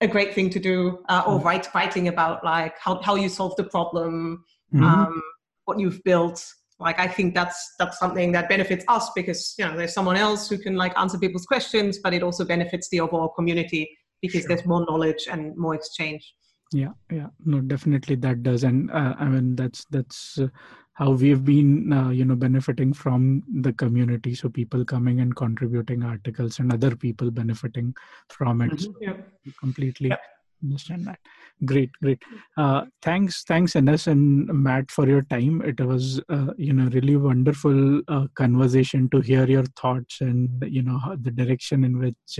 [0.00, 1.46] a great thing to do, uh, or mm-hmm.
[1.46, 4.44] write, writing about like how, how you solve the problem,
[4.74, 4.84] mm-hmm.
[4.84, 5.22] um,
[5.64, 6.44] what you've built.
[6.80, 10.48] Like I think that's that's something that benefits us because you know there's someone else
[10.48, 13.88] who can like answer people's questions, but it also benefits the overall community
[14.20, 14.48] because sure.
[14.48, 16.34] there's more knowledge and more exchange.
[16.72, 20.48] Yeah, yeah, no, definitely that does, and uh, I mean that's that's uh,
[20.94, 26.02] how we've been uh, you know benefiting from the community so people coming and contributing
[26.02, 27.94] articles and other people benefiting
[28.28, 29.02] from it mm-hmm.
[29.02, 29.14] yeah.
[29.58, 30.16] completely yeah.
[30.62, 31.18] understand that
[31.64, 32.22] great great
[32.56, 37.16] uh, thanks thanks Ines and matt for your time it was uh, you know really
[37.16, 42.38] wonderful uh, conversation to hear your thoughts and you know the direction in which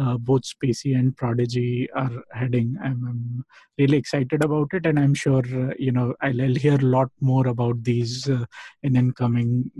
[0.00, 3.44] uh, both spaCy and prodigy are heading I'm, I'm,
[3.78, 7.08] really excited about it and i'm sure uh, you know I'll, I'll, hear a lot
[7.20, 8.44] more about these uh,
[8.82, 9.70] in incoming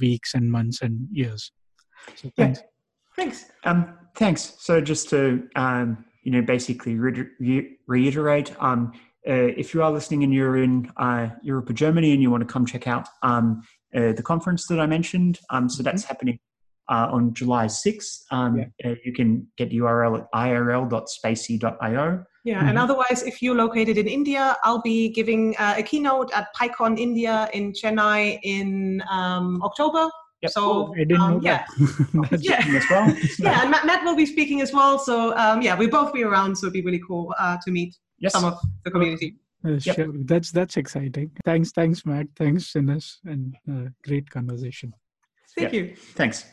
[0.00, 1.52] weeks and months and years
[2.16, 2.66] so thanks yeah.
[3.16, 8.52] thanks um, thanks so just to um, you know, basically re- reiterate.
[8.60, 8.92] Um,
[9.28, 12.46] uh, if you are listening and you're in uh, Europe or Germany and you want
[12.46, 13.62] to come check out um,
[13.94, 16.08] uh, the conference that I mentioned, um, so that's mm-hmm.
[16.08, 16.38] happening
[16.88, 18.24] uh, on July 6th.
[18.30, 18.90] Um, yeah.
[18.90, 22.24] Uh, you can get the URL at irl.spacy.io.
[22.44, 22.68] Yeah, mm-hmm.
[22.68, 26.98] and otherwise, if you're located in India, I'll be giving uh, a keynote at PyCon
[26.98, 30.10] India in Chennai in um, October.
[30.42, 30.52] Yep.
[30.52, 31.64] So I didn't um, know yeah.
[32.12, 32.42] that.
[32.42, 32.62] yeah.
[32.76, 33.16] as well.
[33.38, 34.98] yeah, and Matt, Matt, will be speaking as well.
[34.98, 36.56] So um, yeah, we'll both be around.
[36.56, 38.32] So it'd be really cool uh, to meet yes.
[38.32, 39.36] some of the community.
[39.64, 39.96] Uh, yep.
[39.96, 41.30] Sure, that's that's exciting.
[41.46, 42.26] Thanks, thanks, Matt.
[42.36, 44.92] Thanks, Ines, and uh, great conversation.
[45.56, 45.80] Thank yeah.
[45.80, 45.96] you.
[45.96, 46.44] Thanks.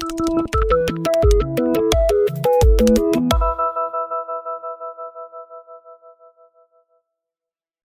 [0.00, 1.79] えっ?